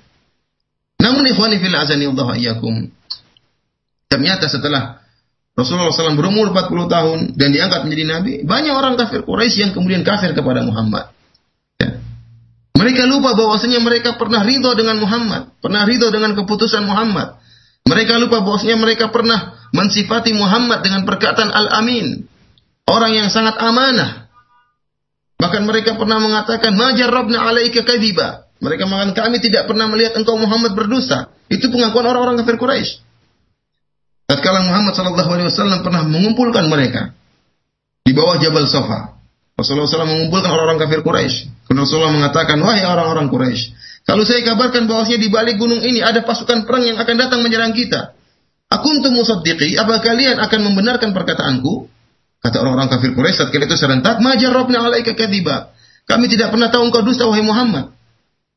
[0.96, 2.88] Namun ikhwani fil azani Allah iyyakum.
[4.08, 5.04] Ternyata setelah
[5.52, 10.06] Rasulullah SAW berumur 40 tahun dan diangkat menjadi nabi, banyak orang kafir Quraisy yang kemudian
[10.08, 11.12] kafir kepada Muhammad.
[11.76, 12.00] Ya.
[12.80, 17.36] Mereka lupa bahwasanya mereka pernah ridho dengan Muhammad, pernah ridho dengan keputusan Muhammad.
[17.84, 22.24] Mereka lupa bahwasanya mereka pernah mensifati Muhammad dengan perkataan Al-Amin,
[22.88, 24.27] orang yang sangat amanah.
[25.38, 30.34] Bahkan mereka pernah mengatakan, "Majar Rabbna alaika kadiba." Mereka mengatakan, "Kami tidak pernah melihat engkau
[30.34, 33.00] Muhammad berdosa." Itu pengakuan orang-orang kafir Quraisy.
[34.28, 37.16] Tatkala Muhammad Shallallahu Alaihi Wasallam pernah mengumpulkan mereka
[38.04, 39.16] di bawah Jabal Sofa.
[39.58, 41.66] Rasulullah SAW mengumpulkan orang-orang kafir Quraisy.
[41.66, 43.74] Rasulullah mengatakan, wahai orang-orang Quraisy,
[44.06, 47.74] kalau saya kabarkan bahwasanya di balik gunung ini ada pasukan perang yang akan datang menyerang
[47.74, 48.14] kita,
[48.70, 51.90] aku untuk musaddiqi, apa kalian akan membenarkan perkataanku?
[52.38, 55.74] Kata orang-orang kafir Quraisy saat itu serentak, majar robna alaika kadiba.
[56.06, 57.92] Kami tidak pernah tahu engkau dusta wahai Muhammad.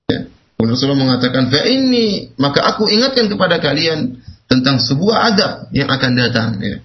[0.07, 0.29] Ya.
[0.61, 6.49] Rasulullah mengatakan, fa ini maka aku ingatkan kepada kalian tentang sebuah adab yang akan datang.
[6.61, 6.77] Ya.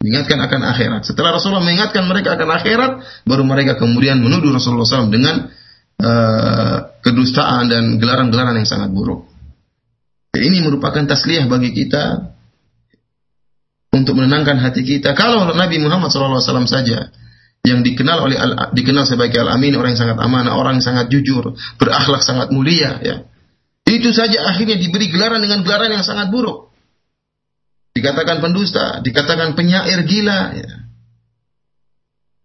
[0.00, 1.02] Mengingatkan akan akhirat.
[1.04, 2.92] Setelah Rasulullah mengingatkan mereka akan akhirat,
[3.28, 5.52] baru mereka kemudian menuduh Rasulullah SAW dengan
[6.00, 9.28] uh, kedustaan dan gelaran-gelaran yang sangat buruk.
[10.32, 12.32] Dan ini merupakan tasliyah bagi kita
[13.90, 15.18] untuk menenangkan hati kita.
[15.18, 17.10] Kalau Nabi Muhammad SAW saja
[17.66, 18.36] yang dikenal oleh
[18.72, 23.16] dikenal sebagai al-amin orang yang sangat amanah, orang yang sangat jujur, berakhlak sangat mulia ya.
[23.84, 26.70] Itu saja akhirnya diberi gelaran dengan gelaran yang sangat buruk.
[27.90, 30.40] Dikatakan pendusta, dikatakan penyair gila.
[30.54, 30.70] Ya.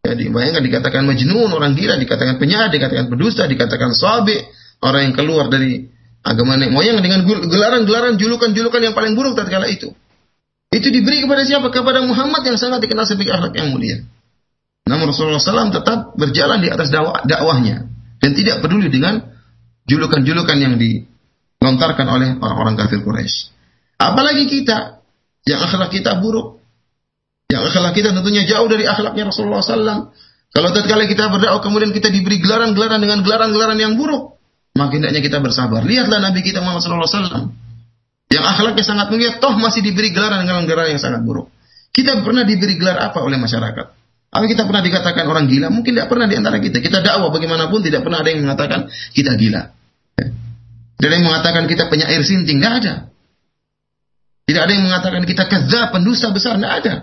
[0.10, 4.42] Jadi bayangkan dikatakan majnun orang gila, dikatakan penyair, dikatakan pendusta, dikatakan sabi
[4.82, 5.86] orang yang keluar dari
[6.26, 9.94] agama nenek moyang dengan gelaran-gelaran julukan-julukan yang paling buruk tatkala itu.
[10.74, 11.68] Itu diberi kepada siapa?
[11.70, 14.04] Kepada Muhammad yang sangat dikenal sebagai akhlak yang mulia.
[14.86, 17.90] Namun Rasulullah SAW tetap berjalan di atas dakwah, dakwahnya
[18.22, 19.34] dan tidak peduli dengan
[19.90, 21.06] julukan-julukan yang di
[21.58, 23.50] dilontarkan oleh orang-orang kafir Quraisy.
[23.98, 25.02] Apalagi kita
[25.50, 26.62] yang akhlak kita buruk,
[27.50, 30.14] yang akhlak kita tentunya jauh dari akhlaknya Rasulullah SAW.
[30.54, 34.38] Kalau tatkala kita berdakwah kemudian kita diberi gelaran-gelaran dengan gelaran-gelaran yang buruk,
[34.78, 35.82] maka hendaknya kita bersabar.
[35.82, 37.65] Lihatlah Nabi kita Muhammad SAW
[38.30, 41.54] yang akhlaknya sangat mulia, toh masih diberi gelaran dengan gelaran yang sangat buruk.
[41.96, 43.86] Kita pernah diberi gelar apa oleh masyarakat?
[44.36, 45.72] Apa kita pernah dikatakan orang gila?
[45.72, 46.84] Mungkin tidak pernah di antara kita.
[46.84, 49.72] Kita dakwah bagaimanapun tidak pernah ada yang mengatakan kita gila.
[50.96, 52.94] Tidak ada yang mengatakan kita penyair sinting, tidak ada.
[54.46, 56.94] Tidak ada yang mengatakan kita kezab, pendusta besar, tidak ada.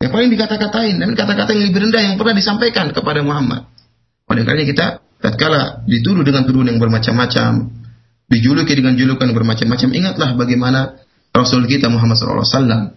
[0.00, 3.68] Yang paling dikata-katain dan kata-kata yang lebih rendah yang pernah disampaikan kepada Muhammad.
[4.30, 4.86] Oleh karena kita
[5.20, 7.68] tatkala dituduh dengan tuduhan yang bermacam-macam,
[8.28, 10.80] dijuluki dengan julukan bermacam-macam, ingatlah bagaimana
[11.34, 12.94] Rasul kita Muhammad SAW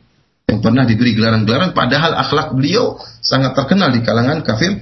[0.48, 4.80] yang pernah diberi gelaran-gelaran padahal akhlak beliau sangat terkenal di kalangan kafir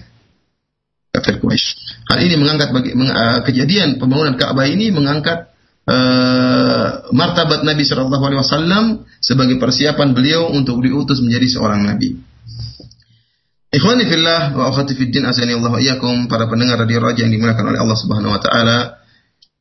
[1.16, 1.68] kafir Quraisy.
[2.12, 5.56] Hal ini mengangkat bagi, meng, uh, kejadian pembangunan Ka'bah ini mengangkat
[5.88, 8.84] uh, martabat Nabi Shallallahu Alaihi Wasallam
[9.24, 12.20] sebagai persiapan beliau untuk diutus menjadi seorang nabi.
[13.76, 17.98] Ikhwani fillah wa akhwati fid azani iyyakum para pendengar radio Raja yang dimuliakan oleh Allah
[18.00, 18.78] Subhanahu wa taala.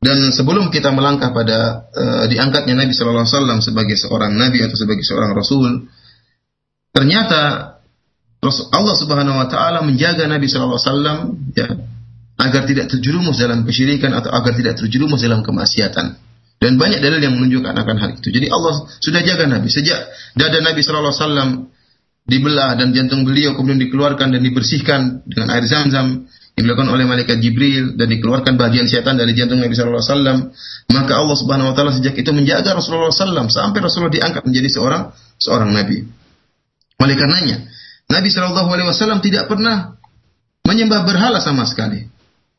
[0.05, 4.77] Dan sebelum kita melangkah pada uh, diangkatnya Nabi sallallahu alaihi wasallam sebagai seorang nabi atau
[4.77, 5.89] sebagai seorang rasul,
[6.93, 7.73] ternyata
[8.45, 11.17] Allah Subhanahu wa taala menjaga Nabi sallallahu alaihi wasallam
[11.57, 11.67] ya
[12.37, 16.21] agar tidak terjerumus dalam kesyirikan atau agar tidak terjerumus dalam kemaksiatan.
[16.61, 18.29] Dan banyak dalil yang menunjukkan akan hal itu.
[18.29, 20.05] Jadi Allah sudah jaga Nabi sejak
[20.37, 21.49] dada Nabi sallallahu alaihi wasallam
[22.29, 27.99] dibelah dan jantung beliau kemudian dikeluarkan dan dibersihkan dengan air zam-zam dilakukan oleh malaikat Jibril
[27.99, 30.39] dan dikeluarkan bagian setan dari jantung Nabi sallallahu alaihi wasallam
[30.95, 35.11] maka Allah Subhanahu wa taala sejak itu menjaga Rasulullah SAW sampai Rasulullah diangkat menjadi seorang
[35.41, 36.07] seorang nabi.
[36.95, 37.67] Oleh karenanya,
[38.07, 39.99] Nabi Shallallahu Alaihi Wasallam tidak pernah
[40.63, 42.07] menyembah berhala sama sekali.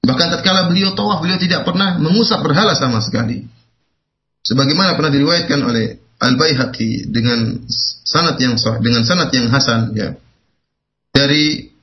[0.05, 3.49] Bahkan tatkala beliau tawaf, beliau tidak pernah mengusap berhala sama sekali.
[4.47, 7.66] Sebagaimana pernah diriwayatkan oleh Al Baihaqi dengan
[8.07, 10.14] sanad yang sah, dengan sanad yang hasan ya
[11.11, 11.74] dari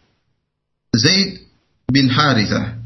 [0.93, 1.43] Zaid
[1.90, 2.80] bin Harithah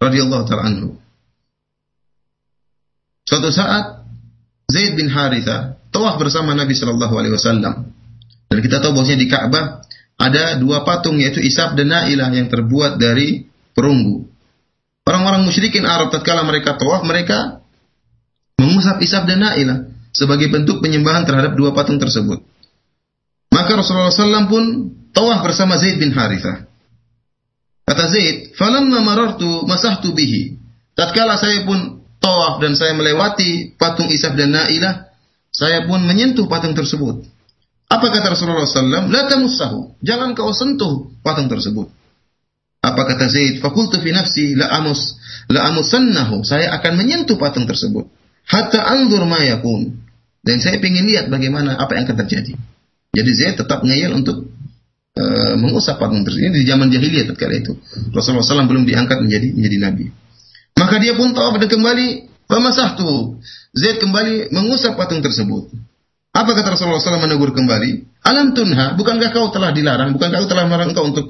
[0.00, 0.88] radhiyallahu taala anhu.
[3.26, 4.06] Suatu saat
[4.70, 7.90] Zaid bin Harithah tawaf bersama Nabi Shallallahu alaihi wasallam.
[8.46, 9.82] Dan kita tahu bahwasanya di Ka'bah
[10.16, 14.24] ada dua patung yaitu Isaf dan Nailah yang terbuat dari perunggu.
[15.06, 17.62] Orang-orang musyrikin Arab tatkala mereka tawaf mereka
[18.58, 22.40] mengusap Isaf dan Nailah sebagai bentuk penyembahan terhadap dua patung tersebut.
[23.52, 24.64] Maka Rasulullah SAW pun
[25.12, 26.66] tawaf bersama Zaid bin Harithah.
[27.96, 30.60] Kata Zaid, "Falamma marartu masahtu bihi."
[30.92, 35.08] Tatkala saya pun tawaf dan saya melewati patung Isaf dan Nailah,
[35.48, 37.24] saya pun menyentuh patung tersebut.
[37.88, 39.08] Apa kata Rasulullah SAW?
[39.08, 39.96] La tamussahu.
[40.04, 41.88] Jangan kau sentuh patung tersebut.
[42.84, 43.64] Apa kata Zaid?
[43.64, 45.16] Fakultu fi nafsi la amus
[45.48, 46.44] la amusannahu.
[46.44, 48.04] Saya akan menyentuh patung tersebut.
[48.44, 50.04] Hatta anzur ma yakun.
[50.44, 52.52] Dan saya ingin lihat bagaimana apa yang akan terjadi.
[53.16, 54.52] Jadi Zaid tetap ngeyel untuk
[55.16, 56.52] uh, mengusap patung tersebut.
[56.52, 57.72] Ini di zaman jahiliyah ketika itu.
[58.12, 60.04] Rasulullah SAW belum diangkat menjadi menjadi nabi.
[60.76, 62.06] Maka dia pun tahu pada kembali
[62.46, 63.40] Famasahtu.
[63.74, 65.72] Zaid kembali mengusap patung tersebut.
[66.36, 68.20] Apa kata Rasulullah SAW menegur kembali?
[68.28, 70.12] Alam tunha, bukankah kau telah dilarang?
[70.12, 71.26] Bukankah kau telah melarang engkau untuk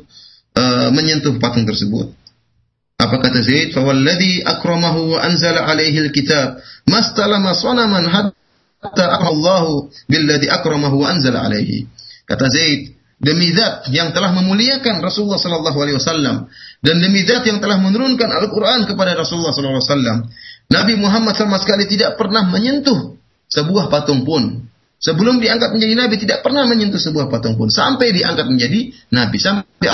[0.59, 2.11] uh, menyentuh patung tersebut?
[2.99, 3.71] Apa kata Zaid?
[3.71, 6.59] Fawalladhi akramahu wa anzala alaihi alkitab
[6.91, 11.87] mastalama sanaman hatta Allahu billadhi akramahu wa anzala alaihi.
[12.27, 16.49] Kata Zaid, demi zat yang telah memuliakan Rasulullah sallallahu alaihi wasallam.
[16.85, 20.17] Dan demi zat yang telah menurunkan Al-Qur'an kepada Rasulullah sallallahu alaihi wasallam,
[20.67, 23.17] Nabi Muhammad sama sekali tidak pernah menyentuh
[23.49, 24.69] sebuah patung pun.
[24.97, 27.69] Sebelum diangkat menjadi nabi tidak pernah menyentuh sebuah patung pun.
[27.69, 29.37] Sampai diangkat menjadi nabi.
[29.37, 29.93] Sampai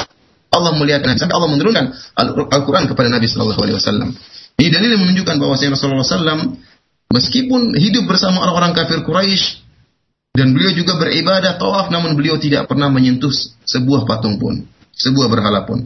[0.53, 1.19] Allah nabi.
[1.19, 1.85] Sampai Allah menurunkan
[2.47, 4.15] Al-Qur'an kepada Nabi sallallahu alaihi wasallam.
[4.63, 6.55] Ini dalil yang menunjukkan bahwa Rasulullah SAW
[7.11, 9.62] meskipun hidup bersama orang-orang kafir Quraisy
[10.33, 13.33] dan beliau juga beribadah tawaf namun beliau tidak pernah menyentuh
[13.69, 14.65] sebuah patung pun,
[14.97, 15.85] sebuah berhala pun.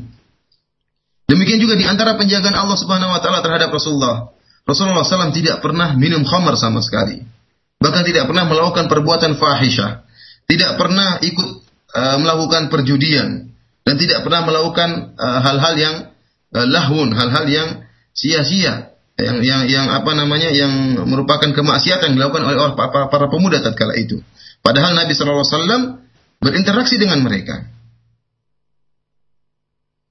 [1.26, 4.30] Demikian juga di antara penjagaan Allah Subhanahu wa taala terhadap Rasulullah.
[4.66, 7.22] Rasulullah SAW tidak pernah minum khamar sama sekali
[7.80, 10.04] bahkan tidak pernah melakukan perbuatan fahisyah,
[10.48, 11.48] tidak pernah ikut
[11.92, 13.52] uh, melakukan perjudian
[13.86, 15.94] dan tidak pernah melakukan eh, hal-hal uh, yang
[16.50, 17.68] uh, lahun, hal-hal yang
[18.10, 23.64] sia-sia, yang yang yang apa namanya yang merupakan kemaksiatan yang dilakukan oleh para, para pemuda
[23.64, 24.20] tatkala itu.
[24.60, 26.04] Padahal Nabi SAW
[26.36, 27.64] berinteraksi dengan mereka.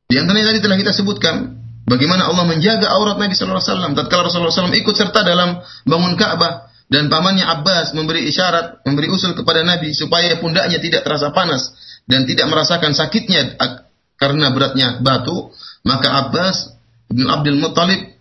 [0.10, 1.54] Di antaranya tadi telah kita sebutkan
[1.86, 3.94] bagaimana Allah menjaga aurat Nabi SAW.
[3.94, 9.34] Tatkala Rasulullah SAW ikut serta dalam bangun Ka'bah, dan pamannya Abbas memberi isyarat, memberi usul
[9.34, 11.74] kepada Nabi supaya pundaknya tidak terasa panas
[12.06, 13.58] dan tidak merasakan sakitnya
[14.16, 15.50] karena beratnya batu,
[15.82, 16.78] maka Abbas
[17.10, 18.15] bin Abdul Muttalib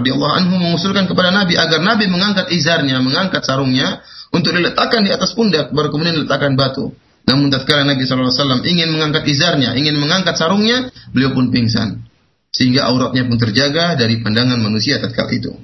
[0.00, 4.02] radhiyallahu anhu mengusulkan kepada Nabi agar Nabi mengangkat izarnya, mengangkat sarungnya
[4.34, 6.90] untuk diletakkan di atas pundak baru kemudian diletakkan batu.
[7.24, 12.04] Namun tatkala Nabi SAW ingin mengangkat izarnya, ingin mengangkat sarungnya, beliau pun pingsan.
[12.52, 15.54] Sehingga auratnya pun terjaga dari pandangan manusia tatkala itu.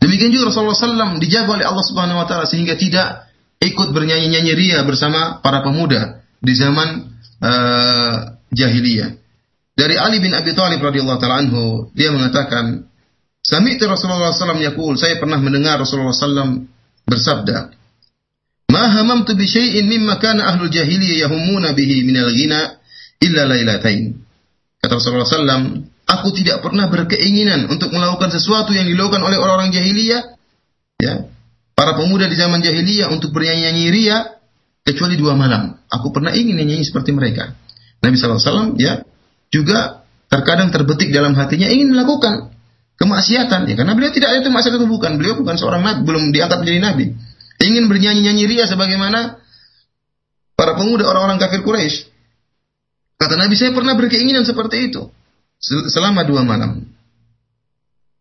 [0.00, 3.28] Demikian juga Rasulullah SAW dijaga oleh Allah Subhanahu Wa Taala sehingga tidak
[3.60, 7.12] ikut bernyanyi-nyanyi ria bersama para pemuda di zaman
[7.44, 9.19] uh, jahiliyah.
[9.76, 12.90] Dari Ali bin Abi Thalib radhiyallahu taala anhu, dia mengatakan,
[13.40, 16.68] "Sami'tu Rasulullah SAW yaqul, saya pernah mendengar Rasulullah SAW
[17.08, 17.72] bersabda,
[18.70, 22.76] "Ma hamamtu bi syai'in mimma kana ahlul jahiliyah yahumuna bihi minal ghina
[23.24, 24.20] illa lailatain."
[24.80, 30.22] Kata Rasulullah SAW, Aku tidak pernah berkeinginan untuk melakukan sesuatu yang dilakukan oleh orang-orang jahiliyah.
[30.98, 31.30] Ya.
[31.78, 34.18] Para pemuda di zaman jahiliyah untuk bernyanyi-nyanyi ria
[34.82, 35.78] kecuali dua malam.
[35.86, 37.54] Aku pernah ingin nyanyi seperti mereka.
[38.02, 39.06] Nabi SAW ya
[39.50, 42.54] juga terkadang terbetik dalam hatinya ingin melakukan
[42.96, 43.66] kemaksiatan.
[43.66, 45.18] Ya karena beliau tidak ada maksiatan itu bukan.
[45.18, 47.04] Beliau bukan seorang nabi belum diangkat menjadi nabi.
[47.60, 49.36] Ingin bernyanyi-nyanyi ria sebagaimana
[50.56, 52.08] para pemuda orang-orang kafir Quraisy.
[53.20, 55.12] Kata Nabi saya pernah berkeinginan seperti itu
[55.92, 56.88] selama dua malam.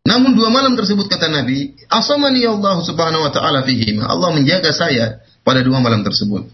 [0.03, 3.95] Namun dua malam tersebut kata Nabi, asamani Allah Subhanahu wa taala fihi.
[3.95, 6.51] Allah menjaga saya pada dua malam tersebut.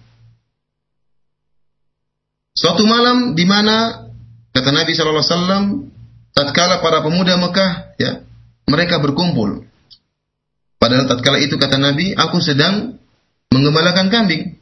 [2.53, 4.04] Suatu malam di mana
[4.55, 5.91] kata Nabi wasallam
[6.31, 8.23] tatkala para pemuda Mekah ya,
[8.71, 9.67] mereka berkumpul.
[10.79, 12.95] Padahal tatkala itu kata Nabi, aku sedang
[13.51, 14.55] mengembalakan kambing.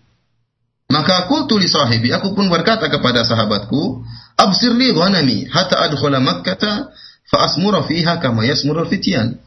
[0.90, 4.06] Maka aku tulis sahibi, aku pun berkata kepada sahabatku,
[4.38, 6.58] absir li ghanami hatta adkhula Makkah
[7.30, 9.42] fa asmura fiha kama yasmurul fityan.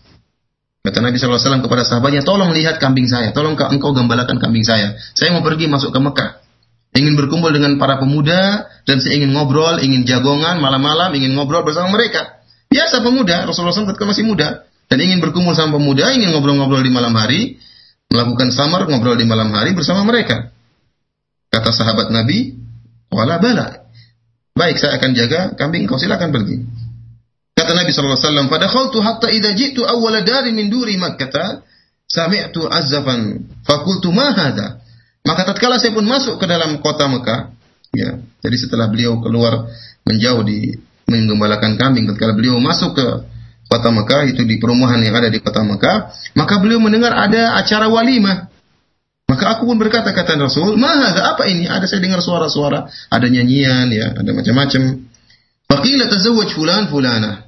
[0.86, 4.94] Kata Nabi SAW kepada sahabatnya, tolong lihat kambing saya, tolong engkau gembalakan kambing saya.
[5.18, 6.45] Saya mau pergi masuk ke Mekah.
[6.96, 11.92] Ingin berkumpul dengan para pemuda, dan saya ingin ngobrol, ingin jagongan, malam-malam, ingin ngobrol bersama
[11.92, 12.40] mereka.
[12.72, 16.88] Biasa pemuda, Rasulullah SAW ketika masih muda, dan ingin berkumpul sama pemuda, ingin ngobrol-ngobrol di
[16.88, 17.60] malam hari,
[18.08, 20.48] melakukan samar, ngobrol di malam hari bersama mereka.
[21.52, 22.56] Kata sahabat Nabi,
[23.12, 23.86] wala bala.
[24.56, 26.64] Baik, saya akan jaga kambing, kau silakan pergi.
[27.52, 31.60] Kata Nabi alaihi wasallam, "Fadakhaltu hatta idza jitu awwala dari min duri Makkah,
[32.08, 34.85] sami'tu azafan, fakultu ma hadha?"
[35.26, 37.50] Maka tatkala saya pun masuk ke dalam kota Mekah,
[37.90, 38.22] ya.
[38.46, 39.66] Jadi setelah beliau keluar
[40.06, 40.78] menjauh di
[41.10, 43.06] menggembalakan kambing, tatkala beliau masuk ke
[43.66, 47.90] kota Mekah itu di perumahan yang ada di kota Mekah, maka beliau mendengar ada acara
[47.90, 48.46] walimah.
[49.26, 53.90] Maka aku pun berkata kata Rasul, "Maha apa ini?" Ada saya dengar suara-suara, ada nyanyian
[53.90, 55.10] ya, ada macam-macam.
[55.66, 57.42] Faqila tazawwaj fulan fulana.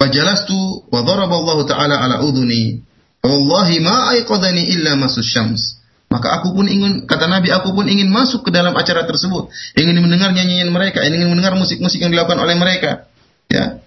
[0.00, 2.80] Fajalastu wa daraba Allah Ta'ala ala udhuni.
[3.20, 5.79] Wallahi ma aiqadani illa masus syams.
[6.10, 9.46] Maka aku pun ingin, kata Nabi, aku pun ingin masuk ke dalam acara tersebut.
[9.78, 13.06] Ingin mendengar nyanyian mereka, ingin mendengar musik-musik yang dilakukan oleh mereka.
[13.46, 13.78] Ya.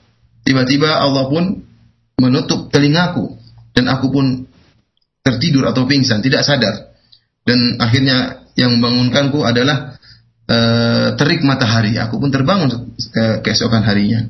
[0.48, 1.68] Tiba-tiba Allah pun
[2.16, 3.36] menutup telingaku.
[3.76, 4.48] Dan aku pun
[5.20, 6.96] tertidur atau pingsan, tidak sadar.
[7.44, 10.00] Dan akhirnya yang membangunkanku adalah
[10.48, 12.00] uh, terik matahari.
[12.00, 14.24] Aku pun terbangun ke keesokan harinya.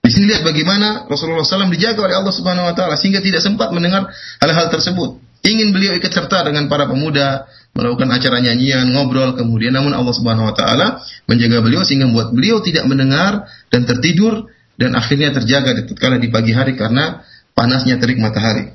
[0.00, 3.72] Di sini lihat bagaimana Rasulullah SAW dijaga oleh Allah Subhanahu Wa Taala sehingga tidak sempat
[3.72, 4.08] mendengar
[4.40, 5.29] hal-hal tersebut.
[5.40, 10.52] Ingin beliau ikut serta dengan para pemuda melakukan acara nyanyian, ngobrol, kemudian namun Allah Subhanahu
[10.52, 10.86] Wa Taala
[11.24, 16.52] menjaga beliau sehingga membuat beliau tidak mendengar dan tertidur dan akhirnya terjaga tatkala di pagi
[16.52, 17.24] hari karena
[17.56, 18.72] panasnya terik matahari.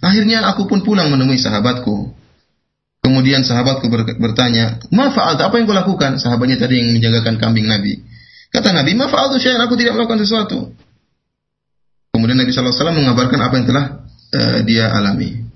[0.00, 2.12] Akhirnya aku pun pulang menemui sahabatku.
[3.00, 3.88] Kemudian sahabatku
[4.20, 5.48] bertanya, "Ma fa'alta?
[5.48, 8.04] Apa yang kau lakukan?" Sahabatnya tadi yang menjagakan kambing Nabi.
[8.52, 10.58] Kata Nabi, ma fa'altu syai'an, aku tidak melakukan sesuatu.
[12.10, 13.84] Kemudian Nabi SAW mengabarkan apa yang telah
[14.34, 15.50] uh, dia alami.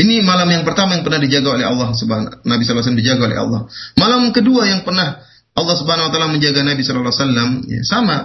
[0.00, 3.60] Ini malam yang pertama yang pernah dijaga oleh Allah Subhanahu Nabi SAW dijaga oleh Allah.
[4.00, 5.20] Malam kedua yang pernah
[5.52, 8.16] Allah Subhanahu wa taala menjaga Nabi sallallahu alaihi wasallam ya, sama.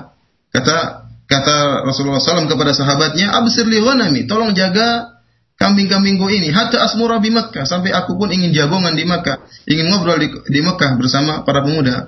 [0.56, 5.20] Kata kata Rasulullah SAW kepada sahabatnya, "Absir li ghanami, tolong jaga
[5.60, 10.16] kambing-kambingku ini hatta asmura di Makkah sampai aku pun ingin jagongan di Makkah, ingin ngobrol
[10.16, 12.08] di, di Makkah bersama para pemuda."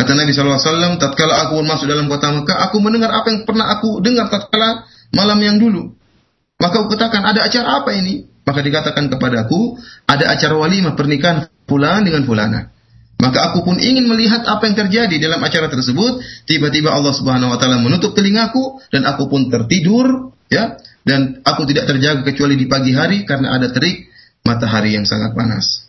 [0.00, 4.00] Kata Nabi SAW, tatkala aku masuk dalam kota Mekah, aku mendengar apa yang pernah aku
[4.00, 5.94] dengar tatkala malam yang dulu.
[6.60, 8.28] Maka aku katakan, ada acara apa ini?
[8.44, 9.78] Maka dikatakan kepadaku,
[10.10, 12.72] ada acara walimah pernikahan fulan dengan fulana.
[13.20, 16.24] Maka aku pun ingin melihat apa yang terjadi dalam acara tersebut.
[16.48, 20.80] Tiba-tiba Allah Subhanahu wa taala menutup telingaku dan aku pun tertidur, ya.
[21.04, 24.08] Dan aku tidak terjaga kecuali di pagi hari karena ada terik
[24.44, 25.88] matahari yang sangat panas.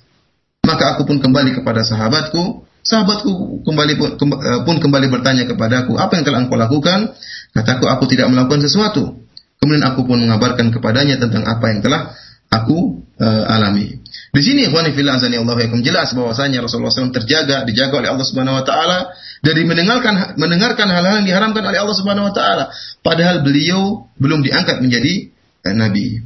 [0.68, 6.18] Maka aku pun kembali kepada sahabatku Sahabatku kembali pun, eh, pun kembali bertanya kepadaku, apa
[6.18, 7.14] yang telah engkau lakukan?
[7.52, 9.22] Kataku, aku tidak melakukan sesuatu.
[9.62, 12.16] Kemudian aku pun mengabarkan kepadanya tentang apa yang telah
[12.50, 14.02] aku uh, alami.
[14.32, 18.58] Di sini ikhwani fillah azani Allah jelas bahwasanya Rasulullah SAW terjaga, dijaga oleh Allah Subhanahu
[18.58, 19.12] wa taala
[19.44, 22.64] dari mendengarkan mendengarkan hal-hal yang diharamkan oleh Allah Subhanahu wa taala
[23.04, 25.30] padahal beliau belum diangkat menjadi
[25.68, 26.24] uh, nabi.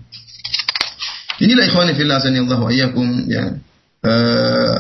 [1.42, 3.46] Inilah ikhwani fillah azani Allah ya.
[4.06, 4.76] Uh,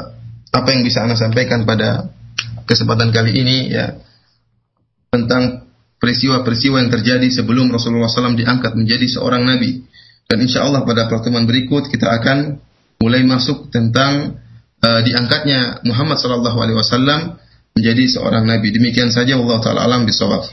[0.56, 2.08] apa yang bisa anda sampaikan pada
[2.64, 4.00] kesempatan kali ini ya
[5.12, 5.64] tentang
[6.06, 9.82] peristiwa-peristiwa yang terjadi sebelum Rasulullah SAW diangkat menjadi seorang nabi.
[10.30, 12.62] Dan insya Allah pada pertemuan berikut kita akan
[13.01, 14.38] mulai masuk tentang
[14.86, 17.41] uh, diangkatnya Muhammad Wasallam
[17.74, 18.70] menjadi seorang nabi.
[18.70, 20.45] Demikian saja Allah Taala alam bisawab.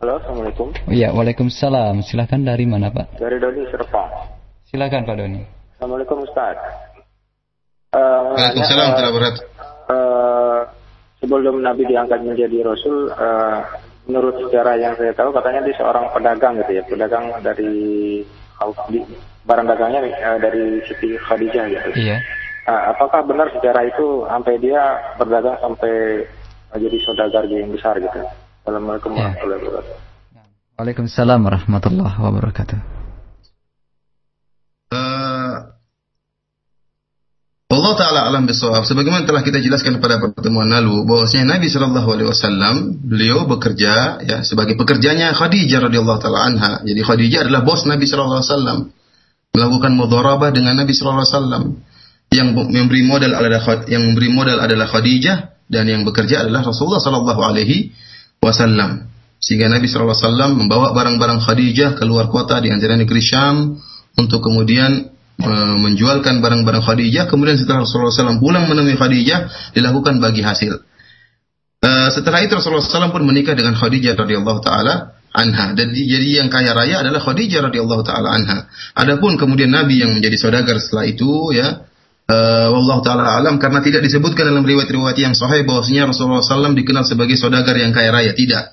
[0.00, 0.72] Halo, Assalamualaikum.
[0.88, 2.00] Iya, Waalaikumsalam.
[2.00, 3.20] Silahkan dari mana Pak?
[3.20, 4.08] Dari Doni Serpong.
[4.68, 5.44] Silakan Pak Doni.
[5.76, 6.56] Assalamualaikum Ustaz.
[7.92, 9.28] Uh, Waalaikumsalam uh,
[9.92, 10.60] uh,
[11.20, 13.60] sebelum Nabi diangkat menjadi Rasul, uh,
[14.08, 17.76] menurut sejarah yang saya tahu katanya dia seorang pedagang gitu ya, pedagang dari
[19.44, 21.88] barang dagangnya uh, dari Siti Khadijah gitu.
[21.98, 22.16] Iya.
[22.70, 24.78] Nah, apakah benar sejarah itu sampai dia
[25.18, 26.22] berdagang sampai
[26.70, 28.22] menjadi saudagar yang besar gitu?
[28.62, 29.34] Assalamualaikum ya.
[29.34, 29.98] warahmatullahi wabarakatuh.
[30.78, 32.78] Waalaikumsalam warahmatullahi wabarakatuh.
[34.94, 35.54] Uh,
[37.74, 38.86] Allah Taala alam bisawab.
[38.86, 44.46] Sebagaimana telah kita jelaskan pada pertemuan lalu, bahwasanya Nabi Shallallahu Alaihi Wasallam beliau bekerja ya
[44.46, 46.72] sebagai pekerjanya Khadijah radhiyallahu taala anha.
[46.86, 48.78] Jadi Khadijah adalah bos Nabi Shallallahu Alaihi Wasallam
[49.58, 51.64] melakukan mudharabah dengan Nabi Shallallahu Alaihi Wasallam
[52.30, 57.42] yang memberi modal adalah yang memberi modal adalah Khadijah dan yang bekerja adalah Rasulullah sallallahu
[57.42, 57.90] alaihi
[58.38, 59.10] wasallam.
[59.42, 63.82] Sehingga Nabi sallallahu alaihi wasallam membawa barang-barang Khadijah keluar kota di antara negeri Syam
[64.14, 65.10] untuk kemudian
[65.40, 65.50] e,
[65.80, 67.26] menjualkan barang-barang Khadijah.
[67.26, 70.76] Kemudian setelah Rasulullah SAW pulang menemui Khadijah, dilakukan bagi hasil.
[71.82, 75.72] E, setelah itu Rasulullah SAW pun menikah dengan Khadijah radhiyallahu taala anha.
[75.72, 78.68] Dan jadi yang kaya raya adalah Khadijah radhiyallahu taala anha.
[78.92, 81.89] Adapun kemudian Nabi yang menjadi saudagar setelah itu ya
[82.30, 87.02] Uh, wallahu taala alam karena tidak disebutkan dalam riwayat-riwayat yang sahih bahwasanya Rasulullah SAW dikenal
[87.02, 88.70] sebagai saudagar yang kaya raya tidak.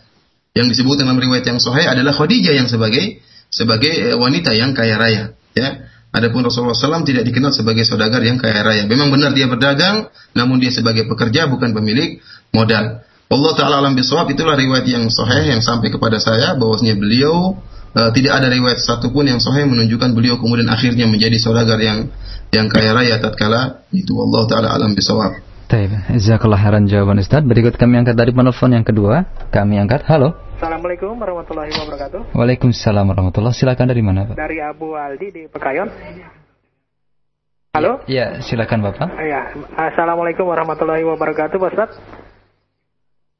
[0.54, 3.18] Yang disebut dalam riwayat yang sahih adalah Khadijah yang sebagai
[3.50, 5.34] sebagai eh, wanita yang kaya raya.
[5.58, 5.90] Ya.
[6.14, 8.86] Adapun Rasulullah SAW tidak dikenal sebagai saudagar yang kaya raya.
[8.86, 12.22] Memang benar dia berdagang, namun dia sebagai pekerja bukan pemilik
[12.54, 13.02] modal.
[13.28, 17.58] Allah Taala alam bisawab itulah riwayat yang sahih yang sampai kepada saya bahwasanya beliau
[17.98, 22.14] uh, tidak ada riwayat satupun yang sahih menunjukkan beliau kemudian akhirnya menjadi saudagar yang
[22.54, 25.42] yang kaya raya tatkala itu Allah taala alam bisawab.
[25.68, 27.44] Baik, jazakallah khairan jawaban Ustaz.
[27.44, 29.28] Berikut kami angkat dari penelpon yang kedua.
[29.52, 30.08] Kami angkat.
[30.08, 30.32] Halo.
[30.56, 32.32] Assalamualaikum warahmatullahi wabarakatuh.
[32.32, 34.40] Waalaikumsalam warahmatullahi Silakan dari mana, Pak?
[34.40, 35.92] Dari Abu Aldi di Pekayon.
[37.76, 38.02] Halo?
[38.08, 39.12] Ya, silakan Bapak.
[39.22, 41.92] Ya, Assalamualaikum warahmatullahi wabarakatuh, Pak Ustaz.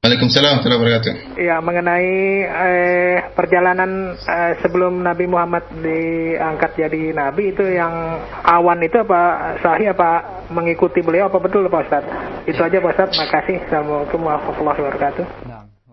[0.08, 1.14] Waalaikumsalam warahmatullahi wabarakatuh.
[1.36, 2.16] Ya, mengenai
[2.48, 7.92] eh, perjalanan eh, sebelum Nabi Muhammad diangkat jadi nabi itu yang
[8.40, 12.08] awan itu apa sahih apa mengikuti beliau apa betul Pak Ustaz?
[12.48, 13.20] Itu aja Pak Ustaz.
[13.20, 13.68] Makasih.
[13.68, 15.47] Assalamualaikum warahmatullahi wabarakatuh.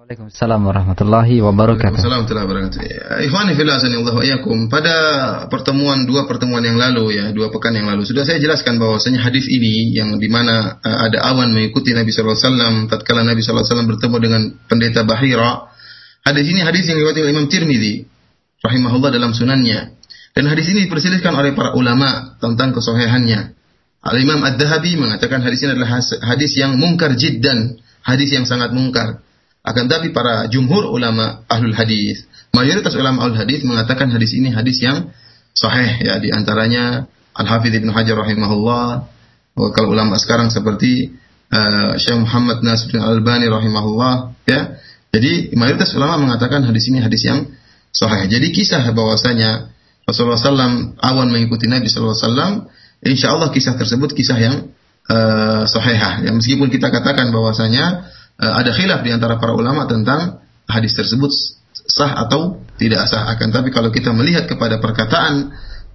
[0.04, 1.96] Waalaikumsalam warahmatullahi wabarakatuh.
[1.96, 2.80] Waalaikumsalam warahmatullahi wabarakatuh.
[2.84, 4.68] Ya, ikhwani fillah Allah iyakum.
[4.68, 4.94] Pada
[5.48, 9.48] pertemuan dua pertemuan yang lalu ya, dua pekan yang lalu sudah saya jelaskan bahwasanya hadis
[9.48, 13.64] ini yang di mana uh, ada awan mengikuti Nabi sallallahu alaihi wasallam tatkala Nabi sallallahu
[13.64, 15.72] alaihi wasallam bertemu dengan pendeta Bahira.
[16.20, 18.04] Hadis ini hadis yang diriwayatkan Imam Tirmizi
[18.60, 19.88] rahimahullah dalam sunannya.
[20.36, 23.56] Dan hadis ini diperselisihkan oleh para ulama tentang kesohihannya.
[24.04, 29.23] Al-Imam Ad-Dahabi mengatakan hadis ini adalah hadis yang mungkar jiddan, hadis yang sangat mungkar.
[29.64, 34.76] Akan tapi para jumhur ulama ahlul hadis, mayoritas ulama ahlul hadis mengatakan hadis ini hadis
[34.84, 35.08] yang
[35.56, 39.08] sahih ya di antaranya Al Hafidz Ibnu Hajar rahimahullah,
[39.72, 41.16] kalau ulama sekarang seperti
[41.48, 44.76] uh, Syekh Muhammad Nasir Al Albani rahimahullah ya.
[45.14, 47.48] Jadi mayoritas ulama mengatakan hadis ini hadis yang
[47.94, 48.26] sahih.
[48.26, 49.70] Jadi kisah bahwasanya
[50.04, 52.68] Rasulullah SAW awan mengikuti Nabi SAW,
[53.00, 54.68] insya Allah kisah tersebut kisah yang
[55.08, 56.28] uh, sahihah.
[56.28, 61.30] Ya, meskipun kita katakan bahwasanya ada khilaf di antara para ulama tentang hadis tersebut
[61.74, 63.30] sah atau tidak sah.
[63.30, 65.54] Akan tapi kalau kita melihat kepada perkataan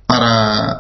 [0.09, 0.35] para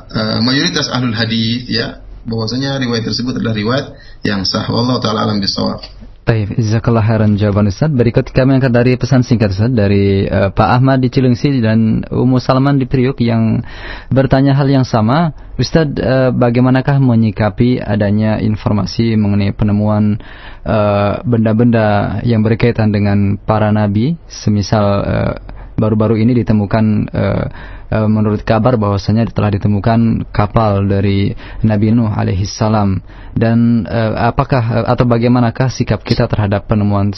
[0.09, 3.87] uh, mayoritas ahlul hadis ya bahwasanya riwayat tersebut adalah riwayat
[4.23, 4.65] yang sah.
[4.69, 5.81] Wallahu taala alam bisawab.
[6.29, 7.89] Baik, jazakallah khairan jawaban Ustaz.
[7.89, 12.37] Berikut kami angkat dari pesan singkat Ustaz dari uh, Pak Ahmad di Cilengsi dan Ummu
[12.37, 13.65] Salman di Priuk yang
[14.13, 15.33] bertanya hal yang sama.
[15.57, 20.21] Ustaz, uh, bagaimanakah menyikapi adanya informasi mengenai penemuan
[20.69, 25.33] eh, benda-benda uh, yang berkaitan dengan para nabi, semisal uh,
[25.81, 27.45] baru-baru ini ditemukan uh,
[27.91, 33.01] uh, menurut kabar bahwasanya telah ditemukan kapal dari Nabi Nuh alaihi salam.
[33.35, 37.11] Dan uh, apakah atau bagaimanakah sikap kita terhadap penemuan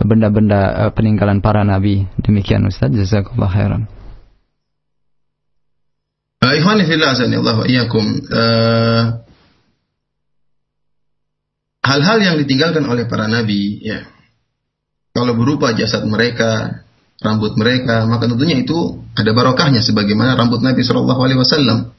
[0.00, 2.06] benda-benda uh, peninggalan para nabi?
[2.20, 2.92] Demikian Ustaz.
[2.92, 3.82] Jazakallahu khairan.
[6.46, 7.12] Ikhwani fillah
[7.66, 8.04] iyyakum.
[11.86, 14.10] Hal-hal yang ditinggalkan oleh para nabi, ya.
[15.14, 16.82] Kalau berupa jasad mereka,
[17.20, 21.96] rambut mereka, maka tentunya itu ada barokahnya sebagaimana rambut Nabi Shallallahu Alaihi Wasallam.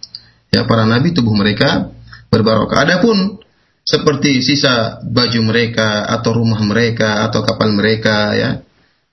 [0.48, 1.92] Ya, para nabi tubuh mereka
[2.32, 2.88] berbarokah.
[2.88, 3.44] Adapun
[3.88, 8.50] seperti sisa baju mereka atau rumah mereka atau kapal mereka ya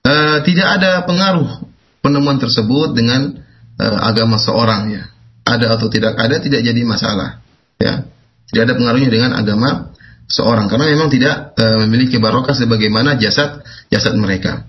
[0.03, 1.63] uh, tidak ada pengaruh
[2.03, 3.39] penemuan tersebut dengan
[3.79, 5.07] uh, agama seorang ya
[5.47, 7.39] ada atau tidak ada tidak jadi masalah
[7.79, 8.03] ya
[8.51, 9.95] tidak ada pengaruhnya dengan agama
[10.27, 14.67] seorang karena memang tidak uh, memiliki barokah sebagaimana jasad jasad mereka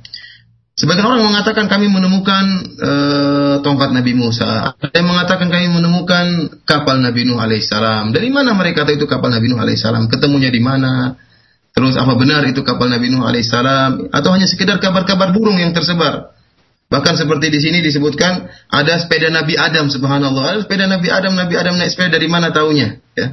[0.77, 2.45] Sebagian orang mengatakan kami menemukan
[2.85, 4.77] uh, tongkat Nabi Musa.
[4.77, 8.13] Ada yang mengatakan kami menemukan kapal Nabi Nuh alaihissalam.
[8.13, 10.05] Dari mana mereka tahu itu kapal Nabi Nuh alaihissalam?
[10.13, 11.17] Ketemunya di mana?
[11.73, 14.13] Terus apa benar itu kapal Nabi Nuh alaihissalam?
[14.13, 16.37] Atau hanya sekedar kabar-kabar burung yang tersebar?
[16.93, 20.61] Bahkan seperti di sini disebutkan ada sepeda Nabi Adam, subhanallah.
[20.61, 23.01] Ada sepeda Nabi Adam, Nabi Adam naik sepeda dari mana taunya?
[23.17, 23.33] Ya.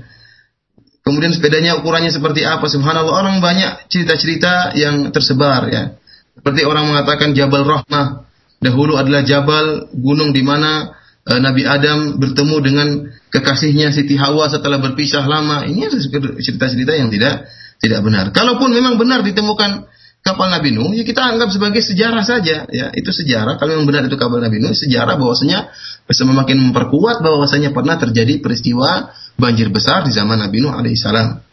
[1.03, 2.71] Kemudian sepedanya ukurannya seperti apa?
[2.71, 5.99] Subhanallah orang banyak cerita-cerita yang tersebar ya.
[6.33, 8.25] Seperti orang mengatakan Jabal Rahmah
[8.63, 10.95] dahulu adalah jabal gunung di mana
[11.27, 12.87] e, Nabi Adam bertemu dengan
[13.29, 15.67] kekasihnya Siti Hawa setelah berpisah lama.
[15.67, 15.91] Ini
[16.39, 17.45] cerita-cerita yang tidak
[17.83, 18.31] tidak benar.
[18.31, 19.85] Kalaupun memang benar ditemukan
[20.23, 22.63] kapal Nabi Nuh, ya kita anggap sebagai sejarah saja.
[22.71, 23.59] Ya, itu sejarah.
[23.59, 25.69] Kalau memang benar itu kapal Nabi Nuh, sejarah bahwasanya
[26.07, 31.52] bisa semakin memperkuat bahwasanya pernah terjadi peristiwa banjir besar di zaman Nabi Nuh alaihissalam.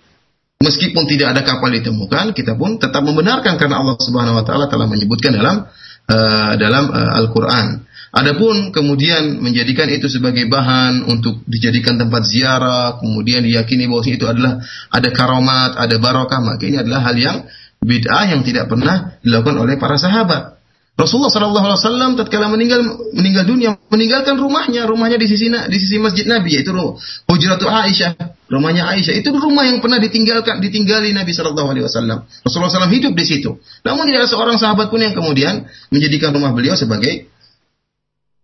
[0.60, 4.84] Meskipun tidak ada kapal ditemukan, kita pun tetap membenarkan karena Allah Subhanahu wa taala telah
[4.84, 5.64] menyebutkan dalam
[6.04, 7.88] uh, dalam uh, Al-Qur'an.
[8.12, 14.60] Adapun kemudian menjadikan itu sebagai bahan untuk dijadikan tempat ziarah, kemudian diyakini bahwa itu adalah
[14.92, 17.48] ada karomat, ada barokah, maka ini adalah hal yang
[17.80, 20.59] bid'ah yang tidak pernah dilakukan oleh para sahabat.
[21.00, 22.84] Rasulullah Shallallahu Alaihi Wasallam tatkala meninggal
[23.16, 24.84] meninggal dunia meninggalkan rumahnya.
[24.84, 26.76] Rumahnya di sisi di sisi masjid Nabi yaitu
[27.24, 28.20] Hujratul Aisyah.
[28.52, 32.28] Rumahnya Aisyah itu rumah yang pernah ditinggalkan ditinggali Nabi Shallallahu Alaihi Wasallam.
[32.44, 33.56] Rasulullah SAW hidup di situ.
[33.86, 37.30] Namun tidak ada seorang sahabat pun yang kemudian menjadikan rumah beliau sebagai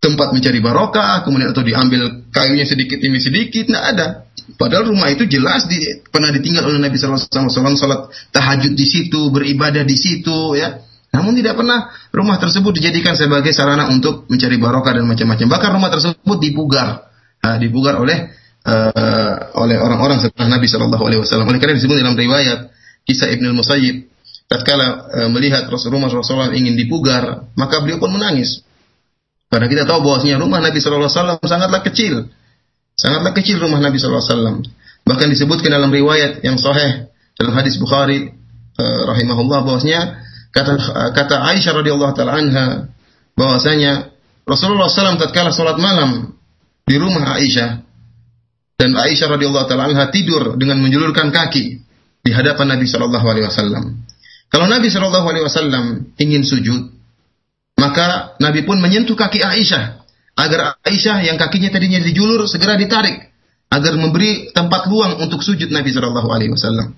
[0.01, 4.07] tempat mencari barokah kemudian atau diambil kayunya sedikit demi sedikit tidak ada.
[4.55, 9.83] Padahal rumah itu jelas di, pernah ditinggal oleh Nabi Wasallam salat tahajud di situ, beribadah
[9.83, 10.87] di situ, ya.
[11.17, 15.47] Namun tidak pernah rumah tersebut dijadikan sebagai sarana untuk mencari barokah dan macam-macam.
[15.49, 17.09] Bahkan rumah tersebut dipugar,
[17.41, 18.29] nah, dipugar oleh
[18.67, 21.49] uh, oleh orang-orang setelah Nabi Shallallahu Alaihi Wasallam.
[21.49, 22.69] Oleh karena disebut dalam riwayat
[23.09, 24.13] kisah Ibnu Musayyib,
[24.51, 28.67] tatkala uh, melihat Rasulullah SAW ingin dipugar, maka beliau pun menangis.
[29.47, 32.15] Karena kita tahu bahwasanya rumah Nabi Shallallahu Alaihi Wasallam sangatlah kecil,
[32.99, 34.57] sangatlah kecil rumah Nabi Shallallahu Alaihi Wasallam.
[35.07, 37.07] Bahkan disebutkan dalam riwayat yang sahih
[37.39, 38.35] dalam hadis Bukhari
[38.75, 40.26] uh, rahimahullah bahwasanya
[40.57, 40.73] Kata
[41.13, 42.89] kata Aisyah radhiyallahu taala anha
[43.37, 44.09] bahwasanya
[44.49, 46.33] Rasulullah SAW tatkala salat malam
[46.89, 47.85] di rumah Aisyah
[48.81, 51.85] dan Aisyah radhiyallahu taala anha tidur dengan menjulurkan kaki
[52.25, 54.01] di hadapan Nabi Shallallahu alaihi wasallam.
[54.49, 55.85] Kalau Nabi wasallam
[56.17, 56.89] ingin sujud,
[57.77, 60.01] maka Nabi pun menyentuh kaki Aisyah
[60.41, 63.29] agar Aisyah yang kakinya tadinya dijulur segera ditarik
[63.69, 66.97] agar memberi tempat luang untuk sujud Nabi Shallallahu alaihi wasallam.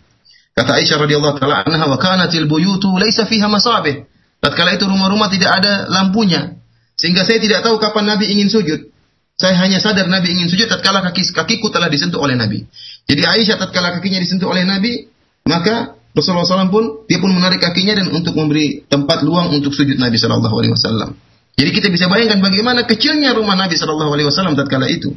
[0.58, 4.10] Kata Aisyah radhiyallahu taala anha wa kanatil buyutu laisa fiha masabih.
[4.42, 6.58] Tatkala itu rumah-rumah tidak ada lampunya.
[6.98, 8.90] Sehingga saya tidak tahu kapan Nabi ingin sujud.
[9.38, 12.66] Saya hanya sadar Nabi ingin sujud tatkala kaki kakiku telah disentuh oleh Nabi.
[13.06, 15.06] Jadi Aisyah tatkala kakinya disentuh oleh Nabi,
[15.46, 19.94] maka Rasulullah SAW pun dia pun menarik kakinya dan untuk memberi tempat luang untuk sujud
[19.94, 21.14] Nabi Shallallahu Alaihi Wasallam.
[21.54, 25.14] Jadi kita bisa bayangkan bagaimana kecilnya rumah Nabi Shallallahu Alaihi Wasallam tatkala itu,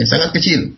[0.00, 0.72] ya sangat kecil.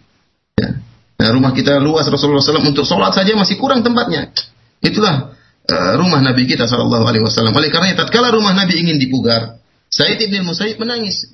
[1.16, 4.36] Nah, rumah kita luas Rasulullah SAW untuk sholat saja masih kurang tempatnya.
[4.84, 5.32] Itulah
[5.64, 7.56] uh, rumah Nabi kita Shallallahu Alaihi Wasallam.
[7.56, 9.56] Oleh karena tatkala rumah Nabi ingin dipugar,
[9.88, 11.32] Said ibn Musayyib menangis.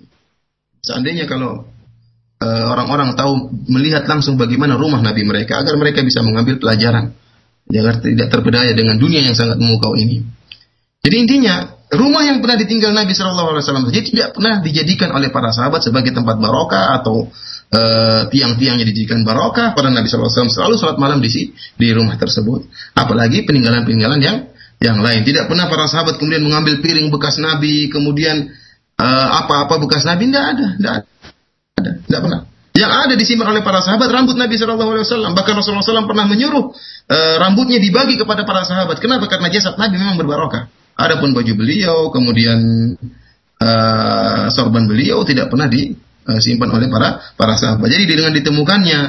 [0.87, 1.67] Seandainya kalau
[2.39, 7.15] uh, orang-orang tahu melihat langsung bagaimana rumah Nabi mereka, agar mereka bisa mengambil pelajaran,
[7.67, 10.23] agar tidak terpedaya dengan dunia yang sangat memukau ini.
[11.03, 15.35] Jadi intinya rumah yang pernah ditinggal Nabi Shallallahu Alaihi Wasallam saja tidak pernah dijadikan oleh
[15.35, 17.27] para sahabat sebagai tempat barokah atau
[17.73, 22.69] uh, tiang-tiangnya dijadikan barokah pada Nabi SAW selalu sholat malam di di rumah tersebut.
[22.95, 24.37] Apalagi peninggalan-peninggalan yang
[24.83, 25.23] yang lain.
[25.23, 28.51] Tidak pernah para sahabat kemudian mengambil piring bekas Nabi, kemudian
[28.99, 30.93] uh, apa-apa bekas Nabi, tidak ada, tidak
[31.79, 32.41] ada, tidak pernah.
[32.73, 35.37] Yang ada disimpan oleh para sahabat rambut Nabi SAW.
[35.37, 36.73] Bahkan Rasulullah SAW pernah menyuruh
[37.09, 38.97] uh, rambutnya dibagi kepada para sahabat.
[38.97, 39.29] Kenapa?
[39.29, 40.73] Karena jasad Nabi memang berbarokah.
[40.97, 42.59] Adapun baju beliau, kemudian
[43.61, 45.93] uh, sorban beliau tidak pernah di
[46.27, 47.89] uh, simpan oleh para para sahabat.
[47.91, 49.01] Jadi dengan ditemukannya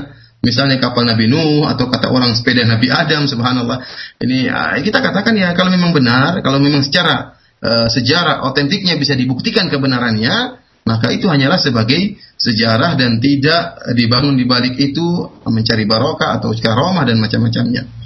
[0.44, 3.82] misalnya kapal Nabi Nuh atau kata orang sepeda Nabi Adam subhanallah.
[4.20, 9.16] Ini uh, kita katakan ya kalau memang benar, kalau memang secara uh, sejarah otentiknya bisa
[9.16, 16.38] dibuktikan kebenarannya, maka itu hanyalah sebagai sejarah dan tidak dibangun di balik itu mencari barokah
[16.38, 18.03] atau karomah dan macam-macamnya.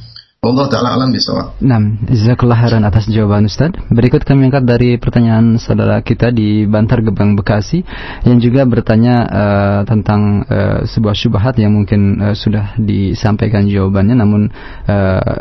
[0.48, 1.60] Allah taala alam bisawab.
[1.60, 3.76] Nah, jazakallah khairan atas jawaban Ustaz.
[3.92, 7.84] Berikut kami angkat dari pertanyaan saudara kita di Bantar Gebang Bekasi
[8.24, 14.48] yang juga bertanya uh, tentang uh, sebuah syubhat yang mungkin uh, sudah disampaikan jawabannya namun
[14.88, 15.34] uh,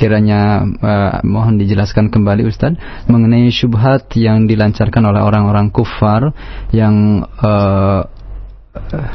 [0.00, 2.74] kiranya uh, mohon dijelaskan kembali Ustaz
[3.06, 6.32] mengenai syubhat yang dilancarkan oleh orang-orang kufar
[6.72, 8.08] yang uh,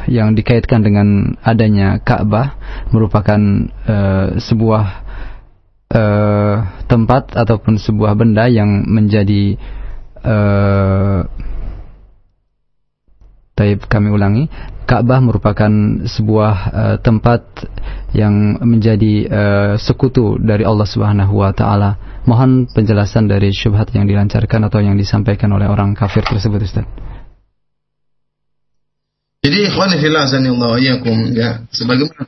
[0.08, 2.56] yang dikaitkan dengan adanya Ka'bah
[2.88, 3.40] merupakan
[3.84, 5.09] uh, sebuah
[5.94, 6.54] uh,
[6.86, 9.58] tempat ataupun sebuah benda yang menjadi
[10.22, 11.26] uh,
[13.60, 14.48] Taib kami ulangi
[14.90, 15.70] Ka'bah merupakan
[16.02, 17.46] sebuah uh, tempat
[18.10, 21.94] yang menjadi uh, sekutu dari Allah Subhanahu wa taala.
[22.26, 26.90] Mohon penjelasan dari syubhat yang dilancarkan atau yang disampaikan oleh orang kafir tersebut Ustaz.
[29.46, 30.26] Jadi ikhwan fillah
[31.38, 32.26] ya sebagaimana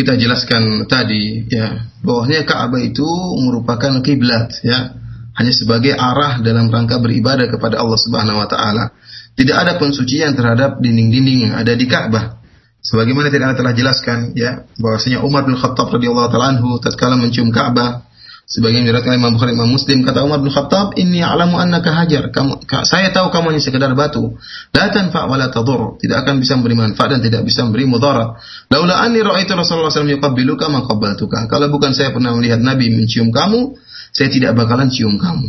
[0.00, 3.04] kita jelaskan tadi ya bahwasanya Ka'bah itu
[3.44, 4.96] merupakan kiblat ya
[5.36, 8.96] hanya sebagai arah dalam rangka beribadah kepada Allah Subhanahu wa taala.
[9.36, 12.40] Tidak ada pensucian terhadap dinding-dinding yang ada di Ka'bah.
[12.80, 18.08] Sebagaimana tidak telah jelaskan ya bahwasanya Umar bin Khattab radhiyallahu taala anhu tatkala mencium Ka'bah
[18.50, 22.66] Sebagian diriwayatkan Imam Bukhari Imam Muslim kata Umar bin Khattab, "Inni a'lamu annaka hajar." Kamu
[22.82, 24.34] saya tahu kamu hanya sekedar batu.
[24.74, 26.02] La tanfa wa tadur.
[26.02, 28.42] Tidak akan bisa memberi manfaat dan tidak bisa memberi mudarat.
[28.66, 31.46] Laula anni ra'aitu Rasulullah SAW yuqabbiluka ma qabbaltuka.
[31.46, 33.78] Kalau bukan saya pernah melihat Nabi mencium kamu,
[34.10, 35.46] saya tidak bakalan cium kamu.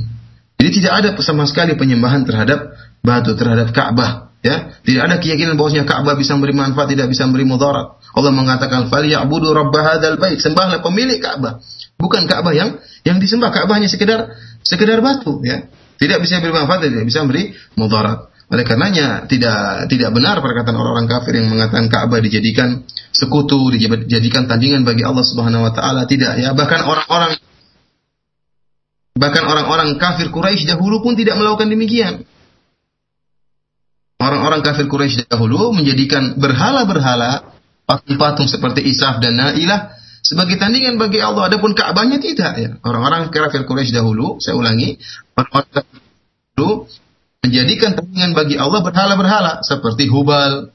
[0.62, 4.30] Jadi tidak ada sama sekali penyembahan terhadap batu, terhadap Ka'bah.
[4.46, 7.98] Ya, tidak ada keyakinan bahwasanya Ka'bah bisa memberi manfaat, tidak bisa memberi mudarat.
[8.14, 11.66] Allah mengatakan, "Falyabudu rabb hadzal bait." Sembahlah pemilik Ka'bah.
[12.02, 14.34] Bukan Ka'bah yang yang disembah Ka'bah hanya sekedar
[14.66, 15.70] sekedar batu ya.
[16.02, 18.34] Tidak bisa beri manfaat, tidak bisa memberi mudarat.
[18.52, 22.84] Oleh karenanya tidak tidak benar perkataan orang-orang kafir yang mengatakan Ka'bah dijadikan
[23.14, 26.58] sekutu, dijadikan tandingan bagi Allah Subhanahu wa taala, tidak ya.
[26.58, 27.38] Bahkan orang-orang
[29.16, 32.26] bahkan orang-orang kafir Quraisy dahulu pun tidak melakukan demikian.
[34.18, 40.01] Orang-orang kafir Quraisy dahulu menjadikan berhala-berhala patung-patung seperti Isaf dan Nailah
[40.32, 41.52] sebagai tandingan bagi Allah.
[41.52, 42.70] Adapun Ka'bahnya tidak ya.
[42.88, 44.96] Orang-orang kafir Quraisy dahulu, saya ulangi,
[45.36, 46.88] orang-orang dahulu
[47.44, 50.72] menjadikan tandingan bagi Allah berhala-berhala seperti Hubal,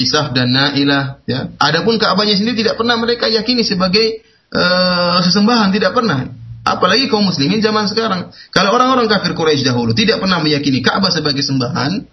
[0.00, 1.52] Isaf dan Nailah ya.
[1.60, 4.24] Adapun Ka'bahnya sendiri tidak pernah mereka yakini sebagai
[4.56, 6.32] uh, sesembahan, tidak pernah.
[6.64, 8.32] Apalagi kaum muslimin zaman sekarang.
[8.56, 12.08] Kalau orang-orang kafir Quraisy dahulu tidak pernah meyakini Ka'bah sebagai sembahan,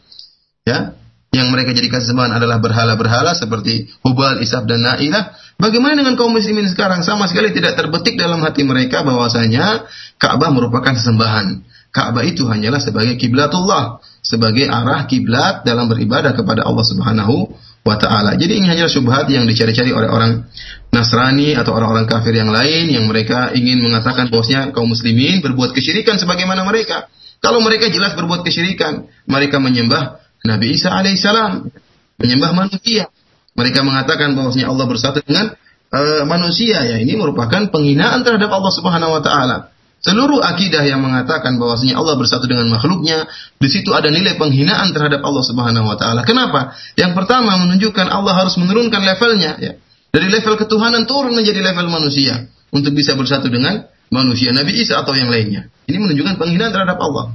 [0.67, 0.91] ya,
[1.31, 5.31] yang mereka jadikan sembahan adalah berhala-berhala seperti Hubal, Isaf dan Nailah.
[5.55, 7.07] Bagaimana dengan kaum muslimin sekarang?
[7.07, 9.87] Sama sekali tidak terbetik dalam hati mereka bahwasanya
[10.19, 11.63] Ka'bah merupakan sesembahan.
[11.95, 17.47] Ka'bah itu hanyalah sebagai kiblatullah, sebagai arah kiblat dalam beribadah kepada Allah Subhanahu
[17.87, 18.35] wa taala.
[18.35, 20.51] Jadi ini hanyalah syubhat yang dicari-cari oleh orang
[20.91, 26.19] Nasrani atau orang-orang kafir yang lain yang mereka ingin mengatakan bahwasanya kaum muslimin berbuat kesyirikan
[26.19, 27.07] sebagaimana mereka.
[27.39, 31.69] Kalau mereka jelas berbuat kesyirikan, mereka menyembah Nabi Isa alaihissalam
[32.17, 33.09] menyembah manusia.
[33.51, 35.53] Mereka mengatakan bahwasanya Allah bersatu dengan
[35.91, 39.57] uh, manusia ya ini merupakan penghinaan terhadap Allah Subhanahu wa taala.
[40.01, 43.29] Seluruh akidah yang mengatakan bahwasanya Allah bersatu dengan makhluknya,
[43.61, 46.25] di situ ada nilai penghinaan terhadap Allah Subhanahu wa taala.
[46.25, 46.73] Kenapa?
[46.97, 49.73] Yang pertama menunjukkan Allah harus menurunkan levelnya ya.
[50.11, 55.13] Dari level ketuhanan turun menjadi level manusia untuk bisa bersatu dengan manusia Nabi Isa atau
[55.13, 55.69] yang lainnya.
[55.85, 57.31] Ini menunjukkan penghinaan terhadap Allah.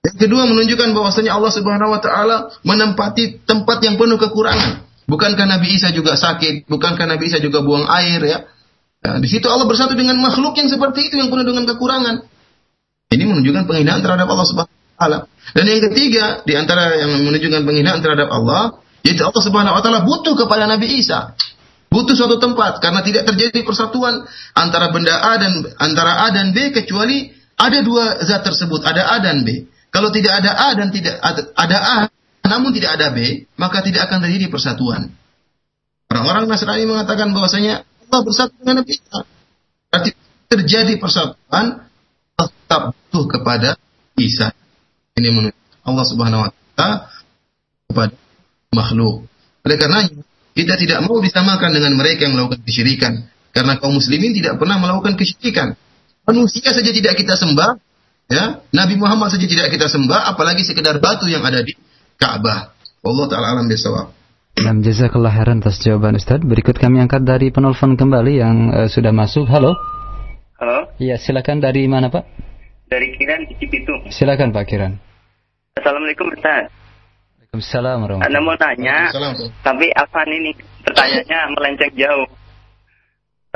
[0.00, 4.88] Yang kedua menunjukkan bahwasanya Allah Subhanahu wa taala menempati tempat yang penuh kekurangan.
[5.04, 6.64] Bukankah Nabi Isa juga sakit?
[6.72, 8.38] Bukankah Nabi Isa juga buang air ya?
[9.00, 12.24] Nah, di situ Allah bersatu dengan makhluk yang seperti itu yang penuh dengan kekurangan.
[13.12, 15.18] Ini menunjukkan penghinaan terhadap Allah Subhanahu wa taala.
[15.52, 20.00] Dan yang ketiga, di antara yang menunjukkan penghinaan terhadap Allah, yaitu Allah Subhanahu wa taala
[20.08, 21.36] butuh kepada Nabi Isa.
[21.90, 24.24] Butuh suatu tempat karena tidak terjadi persatuan
[24.54, 29.18] antara benda A dan antara A dan B kecuali ada dua zat tersebut, ada A
[29.18, 29.66] dan B.
[29.90, 31.18] Kalau tidak ada A dan tidak
[31.54, 31.98] ada A,
[32.46, 35.10] namun tidak ada B, maka tidak akan terjadi persatuan.
[36.10, 39.18] Orang-orang Nasrani mengatakan bahwasanya Allah bersatu dengan Nabi Isa.
[39.90, 40.10] Berarti
[40.50, 41.86] terjadi persatuan
[42.34, 43.78] tetap butuh kepada
[44.18, 44.50] Isa.
[45.14, 45.54] Ini menurut
[45.86, 46.96] Allah Subhanahu wa taala
[47.86, 48.14] kepada
[48.74, 49.26] makhluk.
[49.62, 50.22] Oleh karenanya
[50.54, 55.14] kita tidak mau disamakan dengan mereka yang melakukan kesyirikan karena kaum muslimin tidak pernah melakukan
[55.14, 55.78] kesyirikan.
[56.26, 57.78] Manusia saja tidak kita sembah,
[58.30, 61.74] Ya, Nabi Muhammad saja tidak kita sembah, apalagi sekedar batu yang ada di
[62.14, 62.70] Ka'bah.
[63.02, 64.14] Allah taala alam bisawab.
[64.62, 66.38] Nah, jazakallah khairan atas jawaban Ustaz.
[66.38, 69.50] Berikut kami angkat dari penelpon kembali yang uh, sudah masuk.
[69.50, 69.74] Halo.
[70.62, 70.94] Halo.
[71.02, 72.22] Iya, silakan dari mana, Pak?
[72.86, 74.06] Dari Kiran di Cipitung.
[74.14, 74.94] Silakan Pak Kiran.
[75.74, 76.70] Assalamualaikum Ustaz.
[77.50, 78.96] Waalaikumsalam warahmatullahi Anda mau tanya,
[79.66, 80.54] tapi Afan ini
[80.86, 82.30] pertanyaannya melenceng jauh.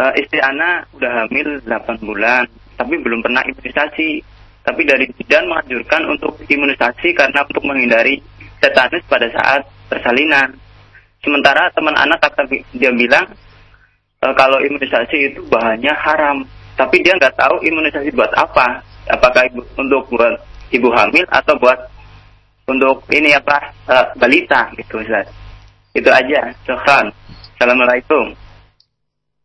[0.03, 4.34] uh, istri anak udah hamil 8 bulan, tapi belum pernah imunisasi.
[4.65, 8.17] Tapi dari bidan menganjurkan untuk imunisasi karena untuk menghindari
[8.65, 9.61] tetanus pada saat
[9.93, 10.57] persalinan.
[11.21, 13.29] Sementara teman anak kata dia bilang
[14.21, 16.49] e, kalau imunisasi itu bahannya haram,
[16.81, 18.81] tapi dia nggak tahu imunisasi buat apa.
[19.05, 20.33] Apakah ibu, untuk buat
[20.73, 21.77] ibu hamil atau buat
[22.65, 25.29] untuk ini apa e, balita gitu Ustaz.
[25.93, 26.57] Itu aja.
[26.65, 27.13] Syukran.
[27.55, 28.33] Assalamualaikum.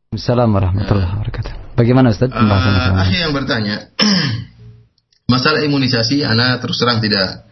[0.10, 1.54] Assalamualaikum warahmatullahi wabarakatuh.
[1.78, 3.76] Bagaimana Ustaz pembahasan uh, yang bertanya,
[5.30, 7.46] masalah imunisasi, anak terus terang tidak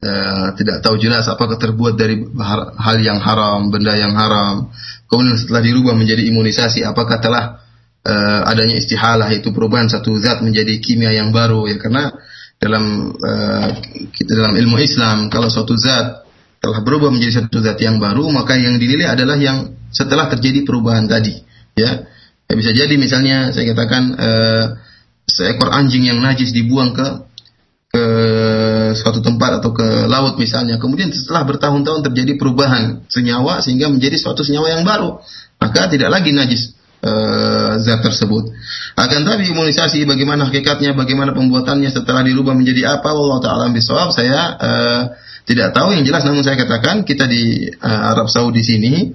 [0.00, 2.18] uh, tidak tahu jelas apakah terbuat dari
[2.80, 4.72] hal yang haram, benda yang haram.
[5.06, 7.60] Kemudian setelah dirubah menjadi imunisasi, apakah telah
[8.04, 12.12] uh, adanya istihalah itu perubahan satu zat menjadi kimia yang baru ya karena
[12.60, 13.68] dalam uh,
[14.12, 16.28] kita dalam ilmu Islam kalau suatu zat
[16.60, 21.08] telah berubah menjadi satu zat yang baru maka yang dinilai adalah yang setelah terjadi perubahan
[21.08, 21.40] tadi
[21.72, 22.04] ya.
[22.46, 24.64] ya bisa jadi misalnya saya katakan uh,
[25.28, 27.08] seekor anjing yang najis dibuang ke
[27.90, 28.04] ke
[28.94, 30.78] suatu tempat atau ke laut misalnya.
[30.78, 35.18] Kemudian setelah bertahun-tahun terjadi perubahan senyawa sehingga menjadi suatu senyawa yang baru
[35.60, 36.72] maka tidak lagi najis
[37.04, 38.48] uh, zat tersebut.
[38.96, 44.56] Akan tapi imunisasi bagaimana hakikatnya bagaimana pembuatannya setelah dirubah menjadi apa Allah taala bisawab saya
[44.56, 45.02] uh,
[45.44, 49.12] tidak tahu yang jelas namun saya katakan kita di uh, Arab Saudi sini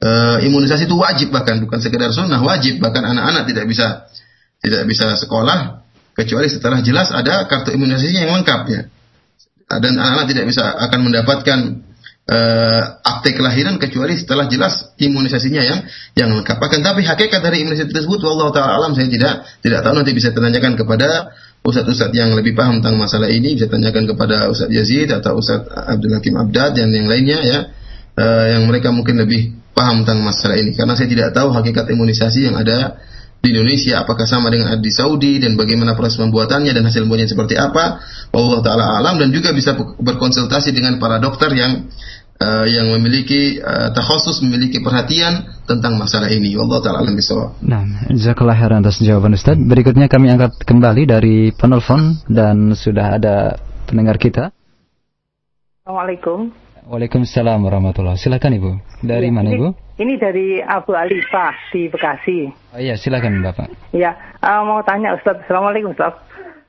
[0.00, 2.80] uh, imunisasi itu wajib bahkan bukan sekedar sunnah wajib.
[2.80, 4.08] Bahkan anak-anak tidak bisa
[4.62, 5.82] tidak bisa sekolah
[6.14, 8.82] kecuali setelah jelas ada kartu imunisasinya yang lengkap ya.
[9.72, 11.58] Dan anak-anak tidak bisa akan mendapatkan
[12.28, 15.80] uh, akte kelahiran kecuali setelah jelas imunisasinya yang
[16.14, 16.60] yang lengkap.
[16.60, 19.96] Akan tapi hakikat dari imunisasi tersebut, Allah taala alam saya tidak tidak tahu.
[19.96, 21.32] Nanti bisa tanyakan kepada
[21.64, 23.56] ustadz-ustadz yang lebih paham tentang masalah ini.
[23.56, 27.58] Bisa tanyakan kepada Ustadz Yazid atau Ustadz Abdul Hakim Abdad dan yang lainnya ya.
[28.12, 30.76] Uh, yang mereka mungkin lebih paham tentang masalah ini.
[30.76, 33.00] Karena saya tidak tahu hakikat imunisasi yang ada
[33.42, 37.58] di Indonesia apakah sama dengan di Saudi dan bagaimana proses pembuatannya dan hasil buahnya seperti
[37.58, 37.98] apa
[38.30, 41.90] Allah taala alam dan juga bisa berkonsultasi dengan para dokter yang
[42.38, 47.58] uh, yang memiliki uh, takhusus memiliki perhatian tentang masalah ini Allah taala alam bisawab.
[47.66, 47.82] Nah,
[48.14, 49.58] jazakallah khairan atas jawaban Ustaz.
[49.58, 53.58] Berikutnya kami angkat kembali dari penelpon dan sudah ada
[53.90, 54.54] pendengar kita.
[55.82, 56.54] Assalamualaikum.
[56.82, 58.70] Waalaikumsalam warahmatullahi Silakan Ibu.
[59.06, 59.68] Dari ya, mana ini, Ibu?
[60.02, 62.50] Ini dari Abu Alifah di Bekasi.
[62.74, 63.70] Oh iya, silakan Bapak.
[63.94, 65.38] Iya, uh, mau tanya Ustaz.
[65.46, 66.18] Assalamualaikum Ustaz.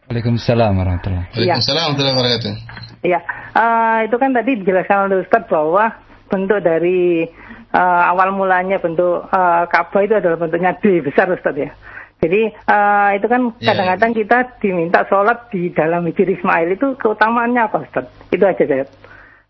[0.06, 1.58] Waalaikumsalam warahmatullahi iya.
[1.58, 2.54] Waalaikumsalam warahmatullahi wabarakatuh.
[3.02, 3.20] Iya,
[3.58, 5.84] uh, itu kan tadi dijelaskan oleh Ustaz bahwa
[6.30, 7.26] bentuk dari
[7.74, 11.74] uh, awal mulanya bentuk uh, Ka'bah itu adalah bentuknya D besar Ustaz ya.
[12.22, 16.94] Jadi uh, itu kan iya, kadang-kadang yeah, kita diminta sholat di dalam hijir Ismail itu
[17.02, 18.06] keutamaannya apa Ustaz?
[18.30, 18.86] Itu aja saya.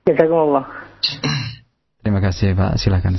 [0.04, 0.66] Jazakumullah.
[2.04, 3.16] Terima kasih Pak, silakan.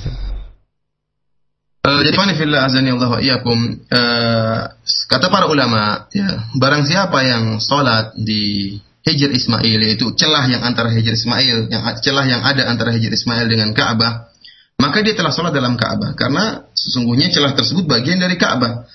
[1.85, 3.59] Uh, jadi fillah azani Allah wa iyyakum
[3.93, 4.61] uh,
[5.05, 8.72] kata para ulama ya barang siapa yang sholat di
[9.05, 13.53] Hijr Ismail yaitu celah yang antara Hijr Ismail yang celah yang ada antara Hijr Ismail
[13.53, 14.32] dengan Ka'bah
[14.80, 18.89] maka dia telah sholat dalam Ka'bah karena sesungguhnya celah tersebut bagian dari Ka'bah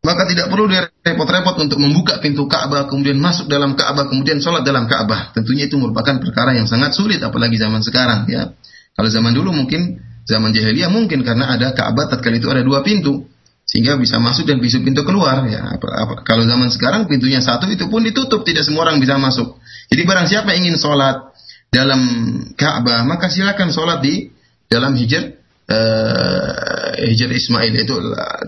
[0.00, 4.62] maka tidak perlu dia repot-repot untuk membuka pintu Ka'bah, kemudian masuk dalam Ka'bah, kemudian sholat
[4.62, 5.34] dalam Ka'bah.
[5.34, 8.30] Tentunya itu merupakan perkara yang sangat sulit, apalagi zaman sekarang.
[8.30, 8.54] Ya,
[8.94, 13.26] kalau zaman dulu mungkin zaman jahiliyah mungkin karena ada Ka'bah tatkala itu ada dua pintu,
[13.66, 15.42] sehingga bisa masuk dan bisa pintu keluar.
[15.50, 19.18] Ya, apa, apa, kalau zaman sekarang pintunya satu itu pun ditutup, tidak semua orang bisa
[19.18, 19.58] masuk.
[19.90, 21.34] Jadi barang siapa ingin sholat
[21.74, 22.00] dalam
[22.54, 24.30] Ka'bah, maka silakan sholat di
[24.70, 27.94] dalam hijr uh, Hijr Ismail itu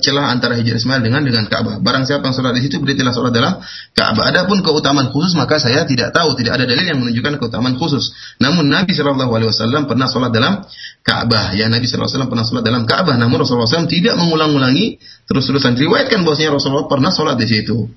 [0.02, 1.78] celah antara Hijr Ismail dengan dengan Ka'bah.
[1.82, 3.58] Barang siapa yang sholat di situ berarti sholat dalam
[3.94, 4.30] Ka'bah.
[4.30, 8.14] Adapun keutamaan khusus maka saya tidak tahu, tidak ada dalil yang menunjukkan keutamaan khusus.
[8.38, 10.62] Namun Nabi Shallallahu Alaihi Wasallam pernah sholat dalam
[11.04, 11.54] Ka'bah.
[11.54, 13.14] Ya Nabi Shallallahu Alaihi pernah sholat dalam Ka'bah.
[13.18, 14.98] Namun Rasulullah SAW tidak mengulang-ulangi
[15.28, 15.76] terus-terusan.
[15.76, 17.90] Riwayatkan bahwasanya Rasulullah pernah sholat di situ.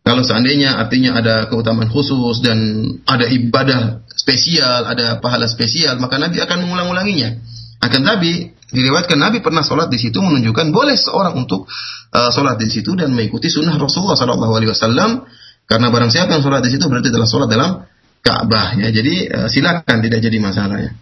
[0.00, 2.56] Kalau seandainya artinya ada keutamaan khusus dan
[3.04, 7.36] ada ibadah spesial, ada pahala spesial, maka Nabi akan mengulang-ulanginya.
[7.80, 11.64] Akan tapi diriwayatkan Nabi pernah sholat di situ menunjukkan boleh seorang untuk
[12.12, 15.24] uh, sholat di situ dan mengikuti sunnah Rasulullah Shallallahu Alaihi Wasallam
[15.64, 17.88] karena barang siapa yang sholat di situ berarti telah sholat dalam
[18.20, 18.92] Ka'bah ya.
[18.92, 20.92] Jadi uh, silakan tidak jadi masalah ya.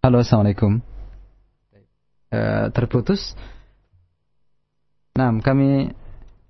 [0.00, 0.95] Halo, Assalamualaikum.
[2.26, 3.38] Eh, terputus.
[5.14, 5.94] Nah, kami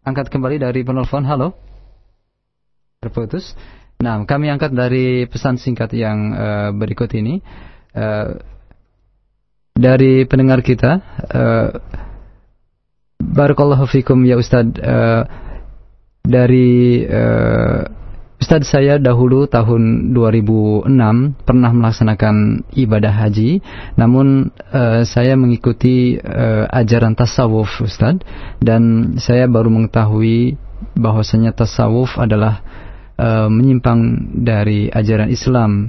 [0.00, 1.28] angkat kembali dari penelpon.
[1.28, 1.52] Halo.
[3.04, 3.52] Terputus.
[4.00, 7.44] Nah, kami angkat dari pesan singkat yang uh, berikut ini.
[7.92, 8.40] Uh,
[9.76, 11.00] dari pendengar kita,
[11.32, 11.68] uh,
[13.16, 15.24] Barakallahu fikum ya Ustaz uh,
[16.24, 17.04] dari
[18.36, 20.92] Ustaz saya dahulu tahun 2006
[21.48, 23.64] pernah melaksanakan ibadah haji.
[23.96, 28.20] Namun uh, saya mengikuti uh, ajaran tasawuf Ustaz.
[28.60, 30.60] Dan saya baru mengetahui
[30.92, 32.60] bahwasanya tasawuf adalah
[33.16, 35.88] uh, menyimpang dari ajaran Islam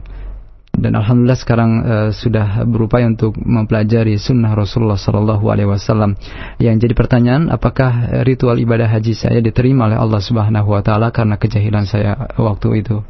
[0.77, 6.13] dan alhamdulillah sekarang uh, sudah berupaya untuk mempelajari sunnah Rasulullah Sallallahu Alaihi Wasallam.
[6.61, 11.41] Yang jadi pertanyaan, apakah ritual ibadah haji saya diterima oleh Allah Subhanahu Wa Taala karena
[11.41, 13.01] kejahilan saya waktu itu?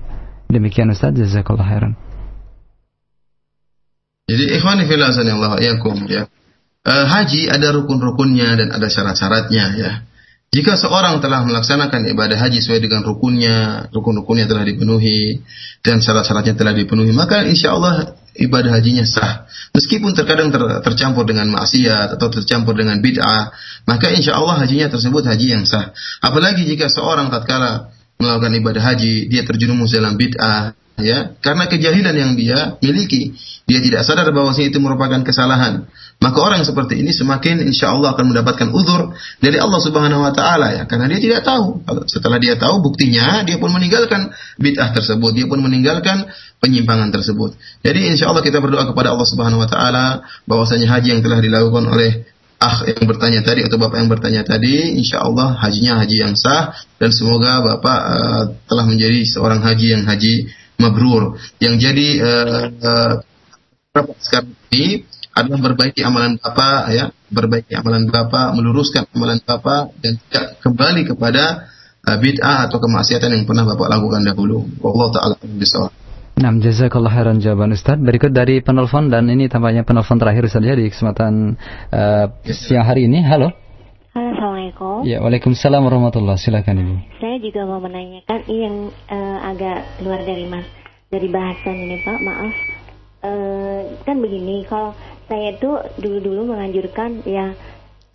[0.47, 1.93] Demikian Ustaz, jazakallah khairan.
[4.31, 5.11] Jadi ikhwani fillah
[6.07, 6.23] ya.
[6.87, 9.91] Uh, haji ada rukun-rukunnya dan ada syarat-syaratnya ya.
[10.47, 15.43] Jika seorang telah melaksanakan ibadah haji sesuai dengan rukunnya, rukun-rukunnya telah dipenuhi
[15.83, 19.43] dan syarat-syaratnya telah dipenuhi, maka insya Allah ibadah hajinya sah.
[19.75, 23.51] Meskipun terkadang ter, tercampur dengan maksiat atau tercampur dengan bid'ah,
[23.91, 25.91] maka insya Allah hajinya tersebut haji yang sah.
[26.23, 32.31] Apalagi jika seorang tatkala melakukan ibadah haji, dia terjerumus dalam bid'ah, ya, karena kejahilan yang
[32.39, 33.35] dia miliki,
[33.67, 35.85] dia tidak sadar bahwa itu merupakan kesalahan
[36.17, 40.73] maka orang seperti ini semakin insya Allah akan mendapatkan uzur dari Allah Subhanahu Wa Taala
[40.73, 41.85] ya, karena dia tidak tahu.
[42.09, 46.25] Setelah dia tahu, buktinya dia pun meninggalkan bid'ah tersebut, dia pun meninggalkan
[46.57, 47.53] penyimpangan tersebut.
[47.85, 50.05] Jadi insya Allah kita berdoa kepada Allah Subhanahu Wa Taala
[50.49, 52.25] bahwasanya haji yang telah dilakukan oleh
[52.57, 56.73] ah yang bertanya tadi atau bapak yang bertanya tadi, insya Allah hajinya haji yang sah
[56.97, 60.49] dan semoga bapak uh, telah menjadi seorang haji yang haji
[60.81, 61.37] mabrur.
[61.61, 63.13] Yang jadi uh, uh,
[64.17, 65.05] sekarang ini
[65.37, 71.69] adalah berbaiki amalan Bapak ya, berbaiki amalan Bapak, meluruskan amalan Bapak dan tidak kembali kepada
[72.01, 74.65] uh, bid'ah atau kemaksiatan yang pernah Bapak lakukan dahulu.
[74.81, 75.93] Allah taala bisawab.
[76.37, 77.97] Nah, jazakallah khairan jawaban Ustaz.
[77.97, 81.57] Berikut dari penelpon dan ini tampaknya penelpon terakhir saja di kesempatan
[81.89, 83.25] uh, siang hari ini.
[83.25, 83.49] Halo.
[84.13, 85.01] Assalamualaikum.
[85.05, 86.95] Ya, Waalaikumsalam warahmatullahi Silakan Ibu.
[87.17, 88.77] Saya juga mau menanyakan ini yang
[89.09, 90.65] uh, agak keluar dari Mas
[91.09, 92.53] dari bahasan ini Pak, maaf.
[93.17, 94.93] Uh, kan begini, kalau
[95.27, 97.51] saya tuh dulu-dulu menganjurkan ya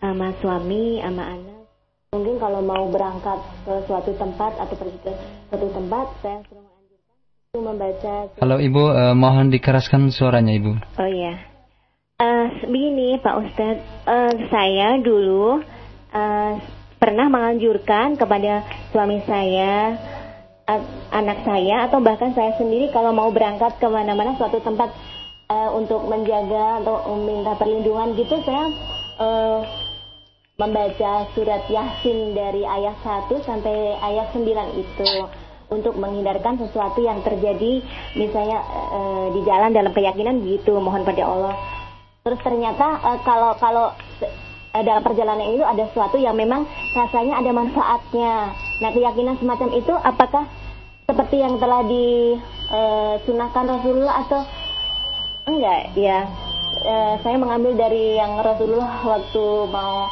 [0.00, 1.60] sama suami sama anak.
[2.12, 5.12] Mungkin kalau mau berangkat ke suatu tempat atau pergi ke
[5.48, 7.14] suatu tempat saya sering menganjurkan
[7.52, 8.82] itu membaca Halo Ibu.
[8.92, 10.72] Uh, mohon dikeraskan suaranya Ibu.
[11.00, 11.40] Oh iya.
[12.20, 13.84] Uh, begini Pak Ustadz.
[14.04, 15.60] Uh, saya dulu
[16.12, 16.52] uh,
[16.96, 19.96] pernah menganjurkan kepada suami saya
[21.12, 24.94] anak saya atau bahkan saya sendiri kalau mau berangkat ke mana-mana suatu tempat
[25.53, 28.72] uh, untuk menjaga atau meminta perlindungan gitu saya
[29.20, 29.61] uh,
[30.57, 34.46] membaca surat Yasin dari ayat 1 sampai ayat 9
[34.80, 35.11] itu
[35.72, 37.80] untuk menghindarkan sesuatu yang terjadi
[38.16, 38.61] misalnya
[38.92, 41.57] uh, di jalan dalam keyakinan begitu mohon pada Allah.
[42.22, 43.86] Terus ternyata uh, kalau kalau
[44.72, 46.64] dalam perjalanan itu ada sesuatu yang memang
[46.96, 48.57] rasanya ada manfaatnya.
[48.80, 50.48] Nah keyakinan semacam itu apakah
[51.05, 54.40] seperti yang telah disunahkan Rasulullah atau
[55.43, 56.26] Enggak, ya.
[56.82, 60.07] E, saya mengambil dari yang Rasulullah waktu mau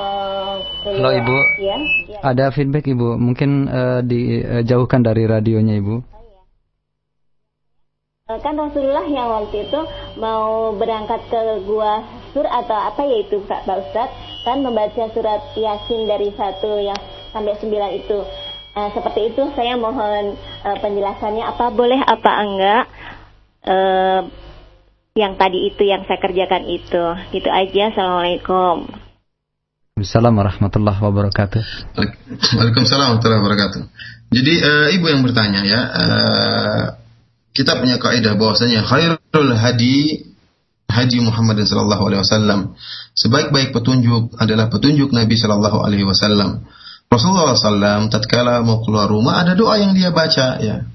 [0.00, 0.54] uh,
[0.88, 1.36] Halo Ibu.
[1.60, 1.76] Ya,
[2.08, 2.18] ya.
[2.24, 5.96] Ada feedback Ibu, mungkin uh, dijauhkan dari radionya Ibu.
[8.32, 9.80] Kan Rasulullah yang waktu itu
[10.16, 12.00] mau berangkat ke gua
[12.32, 14.08] sur atau apa ya itu Pak Ustaz
[14.48, 16.96] kan membaca surat Yasin dari satu yang
[17.28, 18.24] sampai sembilan itu.
[18.72, 20.32] Uh, seperti itu saya mohon
[20.64, 22.84] uh, penjelasannya apa boleh apa enggak
[23.66, 24.20] uh,
[25.12, 27.04] yang tadi itu yang saya kerjakan itu.
[27.34, 27.92] Gitu aja.
[27.92, 28.88] Assalamualaikum.
[29.92, 31.62] Assalamualaikum warahmatullahi wabarakatuh.
[32.58, 33.82] Waalaikumsalam warahmatullahi wabarakatuh.
[34.32, 36.84] Jadi uh, ibu yang bertanya ya, uh,
[37.52, 40.24] kita punya kaidah bahwasanya khairul hadi
[40.88, 42.60] hadi Muhammad sallallahu alaihi wasallam.
[43.12, 46.64] Sebaik-baik petunjuk adalah petunjuk Nabi sallallahu alaihi wasallam.
[47.12, 50.88] Rasulullah SAW tatkala mau keluar rumah ada doa yang dia baca ya.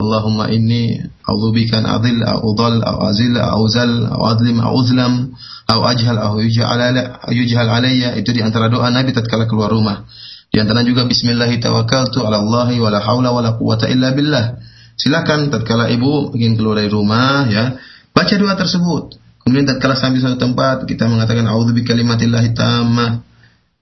[0.00, 0.96] Allahumma inni
[1.28, 5.36] a'udzubika an adil au udhal au azil au zal au adlim au uzlam
[5.68, 10.08] au ajhal au yujhal alayya itu di antara doa Nabi tatkala keluar rumah.
[10.50, 14.58] Di antara juga bismillah tawakkaltu ala Allah wa la haula wa la quwata illa billah.
[14.96, 17.76] Silakan tatkala ibu ingin keluar dari rumah ya,
[18.16, 19.20] baca doa tersebut.
[19.44, 23.20] Kemudian tatkala sampai suatu tempat kita mengatakan a'udzu bikalimatillahi tammah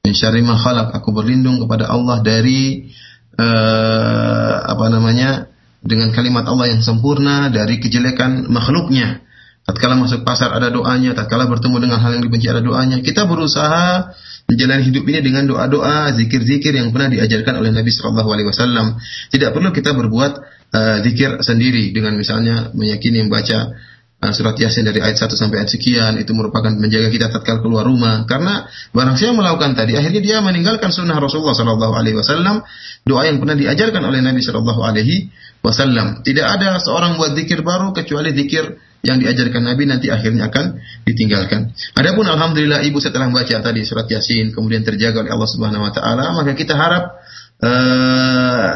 [0.03, 0.93] min syarri ma khalaq.
[0.99, 2.91] Aku berlindung kepada Allah dari
[3.39, 5.51] uh, apa namanya?
[5.83, 9.23] Dengan kalimat Allah yang sempurna dari kejelekan makhluknya.
[9.69, 13.05] Tatkala masuk pasar ada doanya, tatkala bertemu dengan hal yang dibenci ada doanya.
[13.05, 14.17] Kita berusaha
[14.49, 18.97] menjalani hidup ini dengan doa-doa, zikir-zikir yang pernah diajarkan oleh Nabi Shallallahu Alaihi Wasallam.
[19.29, 20.33] Tidak perlu kita berbuat
[20.73, 23.77] uh, zikir sendiri dengan misalnya meyakini membaca
[24.25, 27.85] uh, surat Yasin dari ayat 1 sampai ayat sekian itu merupakan menjaga kita tatkala keluar
[27.87, 32.65] rumah karena barang siapa melakukan tadi akhirnya dia meninggalkan sunnah Rasulullah sallallahu alaihi wasallam
[33.07, 35.29] doa yang pernah diajarkan oleh Nabi sallallahu alaihi
[35.65, 40.83] wasallam tidak ada seorang buat zikir baru kecuali zikir yang diajarkan Nabi nanti akhirnya akan
[41.07, 41.71] ditinggalkan.
[41.95, 46.35] Adapun alhamdulillah ibu setelah membaca tadi surat Yasin kemudian terjaga oleh Allah Subhanahu wa taala,
[46.35, 47.15] maka kita harap
[47.63, 48.71] uh,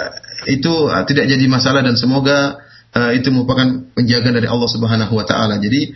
[0.47, 0.73] itu
[1.11, 2.63] tidak jadi masalah dan semoga
[2.93, 3.65] uh, itu merupakan
[3.97, 5.57] penjagaan dari Allah Subhanahu wa taala.
[5.59, 5.93] Jadi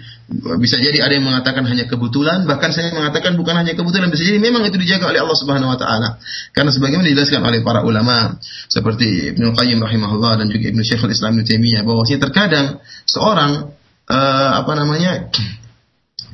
[0.59, 4.43] bisa jadi ada yang mengatakan hanya kebetulan, bahkan saya mengatakan bukan hanya kebetulan, bisa jadi
[4.43, 6.19] memang itu dijaga oleh Allah Subhanahu wa taala.
[6.57, 11.39] Karena sebagaimana dijelaskan oleh para ulama seperti Ibnu Qayyim rahimahullah dan juga Ibnu Syekhul Islam
[11.39, 12.67] Ibnu Taimiyah bahwasanya terkadang
[13.07, 13.71] seorang
[14.09, 15.31] uh, apa namanya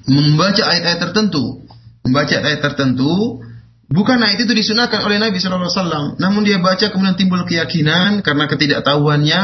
[0.07, 1.63] membaca ayat-ayat tertentu,
[2.07, 3.42] membaca ayat tertentu
[3.93, 8.25] Bukan ayat itu disunahkan oleh Nabi Shallallahu Alaihi Wasallam, namun dia baca kemudian timbul keyakinan
[8.25, 9.43] karena ketidaktahuannya,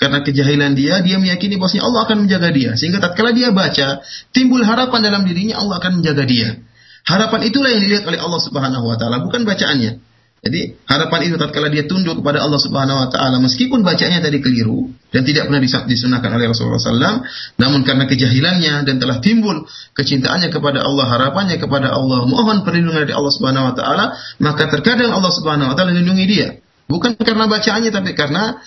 [0.00, 2.72] karena kejahilan dia, dia meyakini bahwasanya Allah akan menjaga dia.
[2.72, 4.00] Sehingga tatkala dia baca,
[4.32, 6.56] timbul harapan dalam dirinya Allah akan menjaga dia.
[7.04, 10.00] Harapan itulah yang dilihat oleh Allah Subhanahu Wa Taala, bukan bacaannya.
[10.42, 14.90] Jadi harapan itu tatkala dia tunduk kepada Allah Subhanahu wa taala meskipun bacanya tadi keliru
[15.14, 17.22] dan tidak pernah disunahkan oleh Rasulullah SAW,
[17.62, 19.62] namun karena kejahilannya dan telah timbul
[19.94, 24.04] kecintaannya kepada Allah, harapannya kepada Allah, mohon perlindungan dari Allah Subhanahu wa taala,
[24.42, 26.58] maka terkadang Allah Subhanahu wa taala lindungi dia.
[26.90, 28.58] Bukan karena bacaannya tapi karena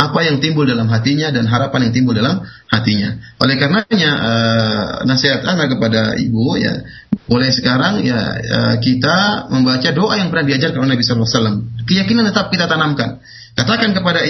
[0.00, 2.40] apa yang timbul dalam hatinya dan harapan yang timbul dalam
[2.72, 3.20] hatinya.
[3.36, 6.80] Oleh karenanya uh, nasihat anak kepada ibu ya
[7.28, 11.84] mulai sekarang ya uh, kita membaca doa yang pernah diajarkan oleh Nabi SAW.
[11.84, 13.20] Keyakinan tetap kita tanamkan.
[13.50, 14.24] Katakan kepada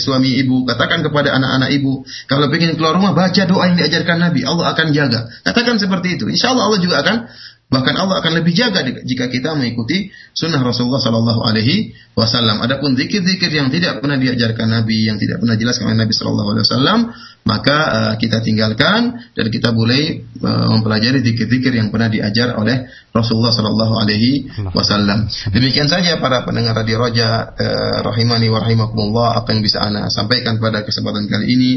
[0.00, 4.46] suami ibu, katakan kepada anak-anak ibu, kalau ingin keluar rumah baca doa yang diajarkan Nabi,
[4.46, 5.28] Allah akan jaga.
[5.44, 6.30] Katakan seperti itu.
[6.30, 7.26] Insya Allah Allah juga akan
[7.70, 12.58] Bahkan Allah akan lebih jaga jika kita mengikuti sunnah Rasulullah Sallallahu Alaihi Wasallam.
[12.66, 16.66] Adapun zikir-zikir yang tidak pernah diajarkan Nabi, yang tidak pernah jelaskan oleh Nabi Sallallahu Alaihi
[16.66, 16.98] Wasallam,
[17.46, 23.54] maka uh, kita tinggalkan dan kita boleh uh, mempelajari zikir-zikir yang pernah diajar oleh Rasulullah
[23.54, 25.30] Sallallahu Alaihi Wasallam.
[25.54, 30.58] Demikian saja para pendengar radio Roja uh, rahimani wa rahimakumullah apa yang bisa ana sampaikan
[30.58, 31.70] pada kesempatan kali ini.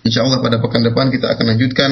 [0.00, 1.90] Insya Allah pada pekan depan kita akan lanjutkan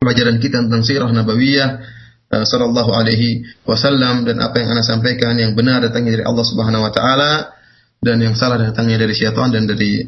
[0.00, 1.95] pelajaran kita tentang sirah nabawiyah
[2.26, 6.82] Eh, sallallahu alaihi wasallam dan apa yang Anda sampaikan yang benar datangnya dari Allah Subhanahu
[6.82, 7.54] wa taala
[8.02, 10.02] dan yang salah datangnya dari syaitan dan dari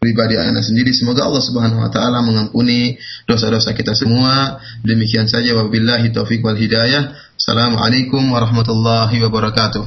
[0.00, 0.96] pribadi Anda sendiri.
[0.96, 2.96] Semoga Allah Subhanahu wa taala mengampuni
[3.28, 4.64] dosa-dosa kita semua.
[4.80, 7.12] Demikian saja wabillahi taufik wal hidayah.
[7.36, 9.84] Assalamualaikum warahmatullahi wabarakatuh.